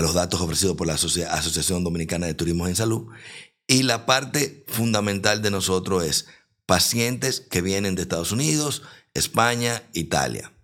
los 0.00 0.14
datos 0.14 0.40
ofrecidos 0.40 0.76
por 0.76 0.86
la 0.86 0.94
Asociación 0.94 1.84
Dominicana 1.84 2.26
de 2.26 2.32
Turismo 2.32 2.66
en 2.66 2.74
Salud. 2.74 3.08
Y 3.66 3.82
la 3.82 4.06
parte 4.06 4.64
fundamental 4.66 5.42
de 5.42 5.50
nosotros 5.50 6.04
es 6.04 6.26
pacientes 6.64 7.40
que 7.40 7.60
vienen 7.60 7.94
de 7.94 8.02
Estados 8.02 8.32
Unidos, 8.32 8.82
España, 9.12 9.82
Italia. 9.92 10.54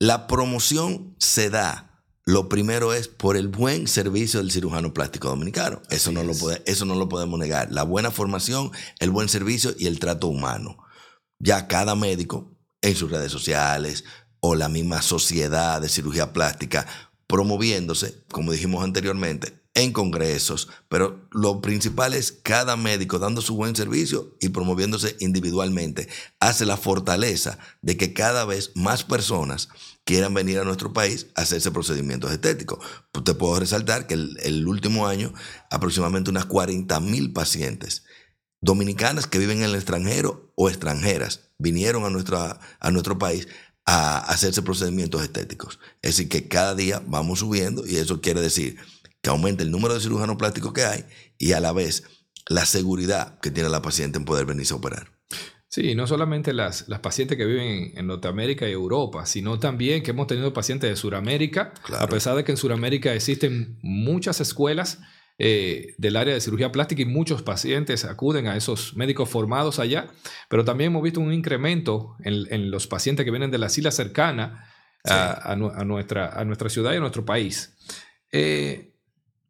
La 0.00 0.26
promoción 0.26 1.14
se 1.20 1.50
da 1.50 1.93
lo 2.26 2.48
primero 2.48 2.94
es 2.94 3.08
por 3.08 3.36
el 3.36 3.48
buen 3.48 3.86
servicio 3.86 4.40
del 4.40 4.50
cirujano 4.50 4.94
plástico 4.94 5.28
dominicano. 5.28 5.82
Eso 5.90 6.10
no, 6.10 6.22
lo 6.22 6.32
eso 6.64 6.84
no 6.86 6.94
lo 6.94 7.08
podemos 7.08 7.38
negar. 7.38 7.70
La 7.70 7.82
buena 7.82 8.10
formación, 8.10 8.70
el 8.98 9.10
buen 9.10 9.28
servicio 9.28 9.74
y 9.78 9.86
el 9.86 9.98
trato 9.98 10.28
humano. 10.28 10.78
Ya 11.38 11.68
cada 11.68 11.94
médico 11.94 12.56
en 12.80 12.96
sus 12.96 13.10
redes 13.10 13.30
sociales 13.30 14.04
o 14.40 14.54
la 14.54 14.68
misma 14.68 15.02
sociedad 15.02 15.80
de 15.80 15.88
cirugía 15.88 16.32
plástica 16.32 16.86
promoviéndose, 17.26 18.24
como 18.30 18.52
dijimos 18.52 18.84
anteriormente, 18.84 19.63
en 19.74 19.92
congresos, 19.92 20.68
pero 20.88 21.28
lo 21.32 21.60
principal 21.60 22.14
es 22.14 22.30
cada 22.30 22.76
médico 22.76 23.18
dando 23.18 23.42
su 23.42 23.56
buen 23.56 23.74
servicio 23.74 24.36
y 24.40 24.50
promoviéndose 24.50 25.16
individualmente. 25.18 26.08
Hace 26.38 26.64
la 26.64 26.76
fortaleza 26.76 27.58
de 27.82 27.96
que 27.96 28.12
cada 28.12 28.44
vez 28.44 28.70
más 28.76 29.02
personas 29.02 29.68
quieran 30.04 30.32
venir 30.32 30.60
a 30.60 30.64
nuestro 30.64 30.92
país 30.92 31.26
a 31.34 31.42
hacerse 31.42 31.72
procedimientos 31.72 32.30
estéticos. 32.30 32.78
Pues 33.10 33.24
te 33.24 33.34
puedo 33.34 33.58
resaltar 33.58 34.06
que 34.06 34.14
el, 34.14 34.68
último 34.68 35.08
año 35.08 35.34
aproximadamente 35.70 36.30
unas 36.30 36.44
40 36.44 37.00
mil 37.00 37.32
pacientes 37.32 38.04
dominicanas 38.60 39.26
que 39.26 39.38
viven 39.38 39.58
en 39.58 39.64
el 39.64 39.74
extranjero 39.74 40.52
o 40.54 40.68
extranjeras 40.68 41.50
vinieron 41.58 42.04
a, 42.04 42.10
nuestra, 42.10 42.60
a 42.78 42.90
nuestro 42.92 43.18
país 43.18 43.48
a 43.86 44.18
hacerse 44.18 44.62
procedimientos 44.62 45.22
estéticos. 45.22 45.80
Es 46.00 46.16
decir, 46.16 46.28
que 46.28 46.48
cada 46.48 46.74
día 46.74 47.02
vamos 47.06 47.40
subiendo 47.40 47.86
y 47.86 47.96
eso 47.96 48.20
quiere 48.20 48.40
decir 48.40 48.78
que 49.24 49.30
aumente 49.30 49.62
el 49.64 49.70
número 49.70 49.94
de 49.94 50.00
cirujanos 50.00 50.36
plásticos 50.36 50.74
que 50.74 50.84
hay 50.84 51.04
y 51.38 51.52
a 51.52 51.60
la 51.60 51.72
vez 51.72 52.04
la 52.46 52.66
seguridad 52.66 53.40
que 53.40 53.50
tiene 53.50 53.70
la 53.70 53.80
paciente 53.80 54.18
en 54.18 54.26
poder 54.26 54.44
venirse 54.44 54.74
a 54.74 54.76
operar. 54.76 55.12
Sí, 55.66 55.94
no 55.94 56.06
solamente 56.06 56.52
las, 56.52 56.88
las 56.88 57.00
pacientes 57.00 57.38
que 57.38 57.46
viven 57.46 57.92
en 57.96 58.06
Norteamérica 58.06 58.68
y 58.68 58.72
Europa, 58.72 59.24
sino 59.24 59.58
también 59.58 60.02
que 60.02 60.10
hemos 60.10 60.26
tenido 60.26 60.52
pacientes 60.52 60.90
de 60.90 60.96
Sudamérica, 60.96 61.72
a 61.98 62.06
pesar 62.06 62.36
de 62.36 62.44
que 62.44 62.52
en 62.52 62.58
Sudamérica 62.58 63.14
existen 63.14 63.78
muchas 63.82 64.42
escuelas 64.42 65.00
eh, 65.38 65.94
del 65.96 66.16
área 66.16 66.34
de 66.34 66.40
cirugía 66.42 66.70
plástica 66.70 67.00
y 67.00 67.06
muchos 67.06 67.42
pacientes 67.42 68.04
acuden 68.04 68.46
a 68.46 68.56
esos 68.56 68.94
médicos 68.94 69.30
formados 69.30 69.78
allá, 69.78 70.08
pero 70.50 70.66
también 70.66 70.92
hemos 70.92 71.02
visto 71.02 71.18
un 71.18 71.32
incremento 71.32 72.14
en, 72.22 72.70
los 72.70 72.86
pacientes 72.86 73.24
que 73.24 73.30
vienen 73.30 73.50
de 73.50 73.58
las 73.58 73.76
islas 73.78 73.96
cercanas 73.96 74.60
a, 75.02 75.56
nuestra, 75.56 76.28
a 76.38 76.44
nuestra 76.44 76.68
ciudad 76.68 76.92
y 76.92 76.96
a 76.96 77.00
nuestro 77.00 77.24
país. 77.24 77.74
Eh, 78.30 78.93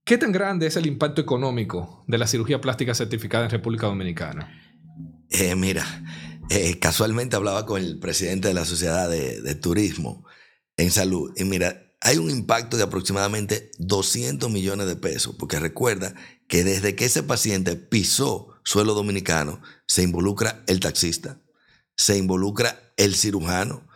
¿Qué 0.05 0.19
tan 0.19 0.33
grande 0.33 0.67
es 0.67 0.77
el 0.77 0.85
impacto 0.85 1.23
económico 1.23 2.05
de 2.07 2.19
la 2.19 2.27
cirugía 2.27 2.61
plástica 2.61 2.95
certificada 2.95 3.45
en 3.45 3.51
República 3.51 3.87
Dominicana? 3.87 4.53
Eh, 5.31 5.55
mira, 5.57 5.83
eh, 6.51 6.79
casualmente 6.79 7.37
hablaba 7.37 7.65
con 7.65 7.81
el 7.81 7.99
presidente 7.99 8.49
de 8.49 8.55
la 8.55 8.67
Sociedad 8.67 9.09
de, 9.09 9.55
Turismo 9.55 10.27
en 10.77 10.91
Salud 10.91 11.33
y 11.37 11.45
mira, 11.45 11.97
hay 12.03 12.19
un 12.19 12.29
impacto 12.29 12.77
de 12.77 12.83
aproximadamente 12.83 13.71
200 13.79 14.51
millones 14.51 14.89
de 14.89 14.97
pesos, 14.97 15.37
porque 15.39 15.59
recuerda 15.59 16.15
que 16.49 16.65
desde 16.65 16.95
que 16.95 17.07
ese 17.07 17.23
paciente 17.23 17.75
pisó 17.75 18.61
suelo 18.63 18.93
dominicano, 18.93 19.63
se 19.87 20.03
involucra 20.03 20.65
el 20.67 20.81
taxista, 20.81 21.41
se 21.97 22.19
involucra 22.19 22.93
el 22.99 23.15
cirujano, 23.15 23.89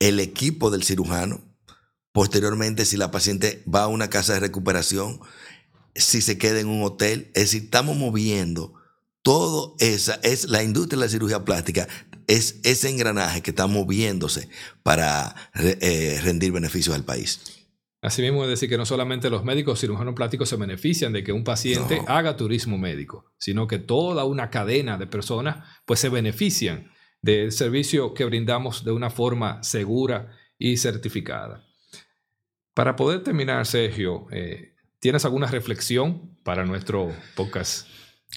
el 0.00 0.18
equipo 0.18 0.72
del 0.72 0.82
cirujano. 0.82 1.40
Posteriormente, 2.10 2.84
si 2.84 2.96
la 2.96 3.12
paciente 3.12 3.62
va 3.72 3.84
a 3.84 3.88
una 3.88 4.10
casa 4.10 4.34
de 4.34 4.40
recuperación, 4.40 5.20
si 5.94 6.20
se 6.20 6.38
queda 6.38 6.60
en 6.60 6.68
un 6.68 6.82
hotel. 6.82 7.30
Es 7.34 7.44
decir, 7.44 7.64
estamos 7.64 7.96
moviendo 7.96 8.74
todo 9.22 9.76
esa, 9.78 10.14
es 10.22 10.48
la 10.48 10.62
industria 10.62 10.98
de 10.98 11.06
la 11.06 11.10
cirugía 11.10 11.44
plástica, 11.44 11.88
es 12.26 12.60
ese 12.64 12.88
engranaje 12.88 13.40
que 13.40 13.50
está 13.50 13.66
moviéndose 13.66 14.48
para 14.82 15.34
eh, 15.54 16.20
rendir 16.22 16.52
beneficios 16.52 16.94
al 16.94 17.04
país. 17.04 17.40
Asimismo, 18.00 18.42
es 18.42 18.50
decir, 18.50 18.68
que 18.68 18.76
no 18.76 18.84
solamente 18.84 19.30
los 19.30 19.44
médicos 19.44 19.78
cirujanos 19.80 20.14
plásticos 20.16 20.48
se 20.48 20.56
benefician 20.56 21.12
de 21.12 21.22
que 21.22 21.30
un 21.30 21.44
paciente 21.44 22.02
haga 22.08 22.36
turismo 22.36 22.76
médico, 22.76 23.32
sino 23.38 23.68
que 23.68 23.78
toda 23.78 24.24
una 24.24 24.50
cadena 24.50 24.98
de 24.98 25.06
personas 25.06 25.64
pues 25.84 26.00
se 26.00 26.08
benefician 26.08 26.90
del 27.20 27.52
servicio 27.52 28.12
que 28.12 28.24
brindamos 28.24 28.84
de 28.84 28.90
una 28.90 29.08
forma 29.08 29.62
segura 29.62 30.32
y 30.58 30.78
certificada. 30.78 31.64
Para 32.74 32.96
poder 32.96 33.22
terminar, 33.22 33.66
Sergio, 33.66 34.26
eh, 34.32 34.71
¿Tienes 35.02 35.24
alguna 35.24 35.48
reflexión 35.48 36.38
para 36.44 36.64
nuestro 36.64 37.12
podcast? 37.34 37.88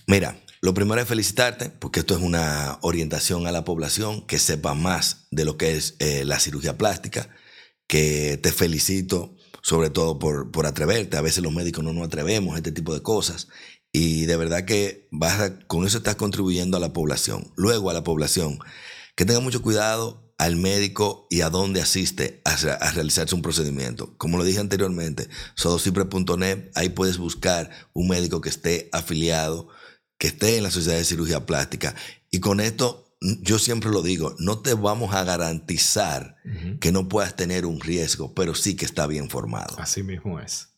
Mira, 0.07 0.41
lo 0.61 0.73
primero 0.73 0.99
es 0.99 1.07
felicitarte 1.07 1.69
porque 1.69 1.99
esto 1.99 2.15
es 2.15 2.23
una 2.23 2.79
orientación 2.81 3.45
a 3.45 3.51
la 3.51 3.63
población 3.63 4.25
que 4.25 4.39
sepa 4.39 4.73
más 4.73 5.27
de 5.29 5.45
lo 5.45 5.57
que 5.57 5.77
es 5.77 5.95
eh, 5.99 6.25
la 6.25 6.39
cirugía 6.39 6.75
plástica, 6.75 7.29
que 7.85 8.39
te 8.41 8.51
felicito 8.51 9.35
sobre 9.61 9.91
todo 9.91 10.17
por, 10.17 10.49
por, 10.49 10.65
atreverte. 10.65 11.17
A 11.17 11.21
veces 11.21 11.43
los 11.43 11.53
médicos 11.53 11.83
no 11.83 11.93
nos 11.93 12.07
atrevemos 12.07 12.55
a 12.55 12.57
este 12.57 12.71
tipo 12.71 12.95
de 12.95 13.03
cosas 13.03 13.47
y 13.91 14.25
de 14.25 14.35
verdad 14.35 14.65
que 14.65 15.07
vas 15.11 15.51
con 15.67 15.85
eso 15.85 15.99
estás 15.99 16.15
contribuyendo 16.15 16.77
a 16.77 16.79
la 16.79 16.93
población. 16.93 17.53
Luego 17.57 17.91
a 17.91 17.93
la 17.93 18.03
población, 18.03 18.57
que 19.15 19.25
tenga 19.25 19.39
mucho 19.39 19.61
cuidado 19.61 20.24
al 20.37 20.57
médico 20.57 21.27
y 21.29 21.41
a 21.41 21.49
dónde 21.49 21.81
asiste 21.81 22.41
a, 22.43 22.55
realizarse 22.91 23.35
un 23.35 23.41
procedimiento. 23.41 24.15
Como 24.17 24.37
lo 24.37 24.43
dije 24.43 24.59
anteriormente, 24.59 25.29
sodocipre.net, 25.55 26.71
ahí 26.75 26.89
puedes 26.89 27.17
buscar 27.17 27.69
un 27.93 28.09
médico 28.09 28.41
que 28.41 28.49
esté 28.49 28.89
afiliado, 28.91 29.69
que 30.17 30.27
esté 30.27 30.57
en 30.57 30.63
la 30.63 30.71
Sociedad 30.71 30.97
de 30.97 31.05
Cirugía 31.05 31.45
Plástica. 31.45 31.95
Y 32.31 32.39
con 32.39 32.59
esto, 32.59 33.15
yo 33.21 33.59
siempre 33.59 33.91
lo 33.91 34.01
digo, 34.01 34.35
no 34.39 34.59
te 34.59 34.73
vamos 34.73 35.13
a 35.13 35.23
garantizar 35.23 36.35
que 36.79 36.91
no 36.91 37.07
puedas 37.07 37.35
tener 37.35 37.65
un 37.65 37.79
riesgo, 37.79 38.33
pero 38.33 38.55
sí 38.55 38.75
que 38.75 38.85
está 38.85 39.07
bien 39.07 39.29
formado. 39.29 39.75
Así 39.79 40.03
mismo 40.03 40.39
es. 40.39 40.69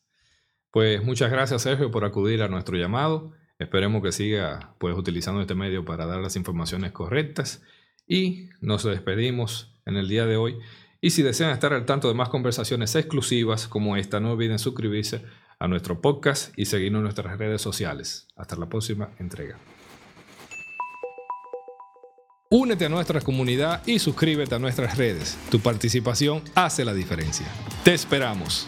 Pues 0.71 1.03
muchas 1.03 1.31
gracias, 1.31 1.63
Sergio, 1.63 1.89
por 1.89 2.05
acudir 2.05 2.43
a 2.43 2.47
nuestro 2.47 2.77
llamado. 2.77 3.33
Esperemos 3.57 4.03
que 4.03 4.11
siga 4.11 4.75
pues, 4.77 4.95
utilizando 4.95 5.41
este 5.41 5.55
medio 5.55 5.83
para 5.83 6.05
dar 6.05 6.19
las 6.19 6.35
informaciones 6.35 6.91
correctas 6.91 7.63
y 8.07 8.49
nos 8.61 8.83
despedimos 8.83 9.71
en 9.85 9.97
el 9.97 10.07
día 10.07 10.25
de 10.25 10.37
hoy. 10.37 10.57
Y 11.01 11.11
si 11.11 11.21
desean 11.21 11.51
estar 11.51 11.73
al 11.73 11.85
tanto 11.85 12.07
de 12.07 12.13
más 12.13 12.29
conversaciones 12.29 12.95
exclusivas 12.95 13.67
como 13.67 13.97
esta, 13.97 14.19
no 14.19 14.31
olviden 14.31 14.59
suscribirse 14.59 15.23
a 15.59 15.67
nuestro 15.67 16.01
podcast 16.01 16.57
y 16.57 16.65
seguirnos 16.65 16.99
en 16.99 17.03
nuestras 17.03 17.37
redes 17.37 17.61
sociales. 17.61 18.27
Hasta 18.35 18.55
la 18.55 18.67
próxima 18.67 19.09
entrega. 19.19 19.57
Únete 22.49 22.85
a 22.85 22.89
nuestra 22.89 23.19
comunidad 23.19 23.85
y 23.85 23.99
suscríbete 23.99 24.55
a 24.55 24.59
nuestras 24.59 24.97
redes. 24.97 25.37
Tu 25.51 25.59
participación 25.59 26.41
hace 26.55 26.85
la 26.85 26.93
diferencia. 26.93 27.45
Te 27.83 27.93
esperamos. 27.93 28.67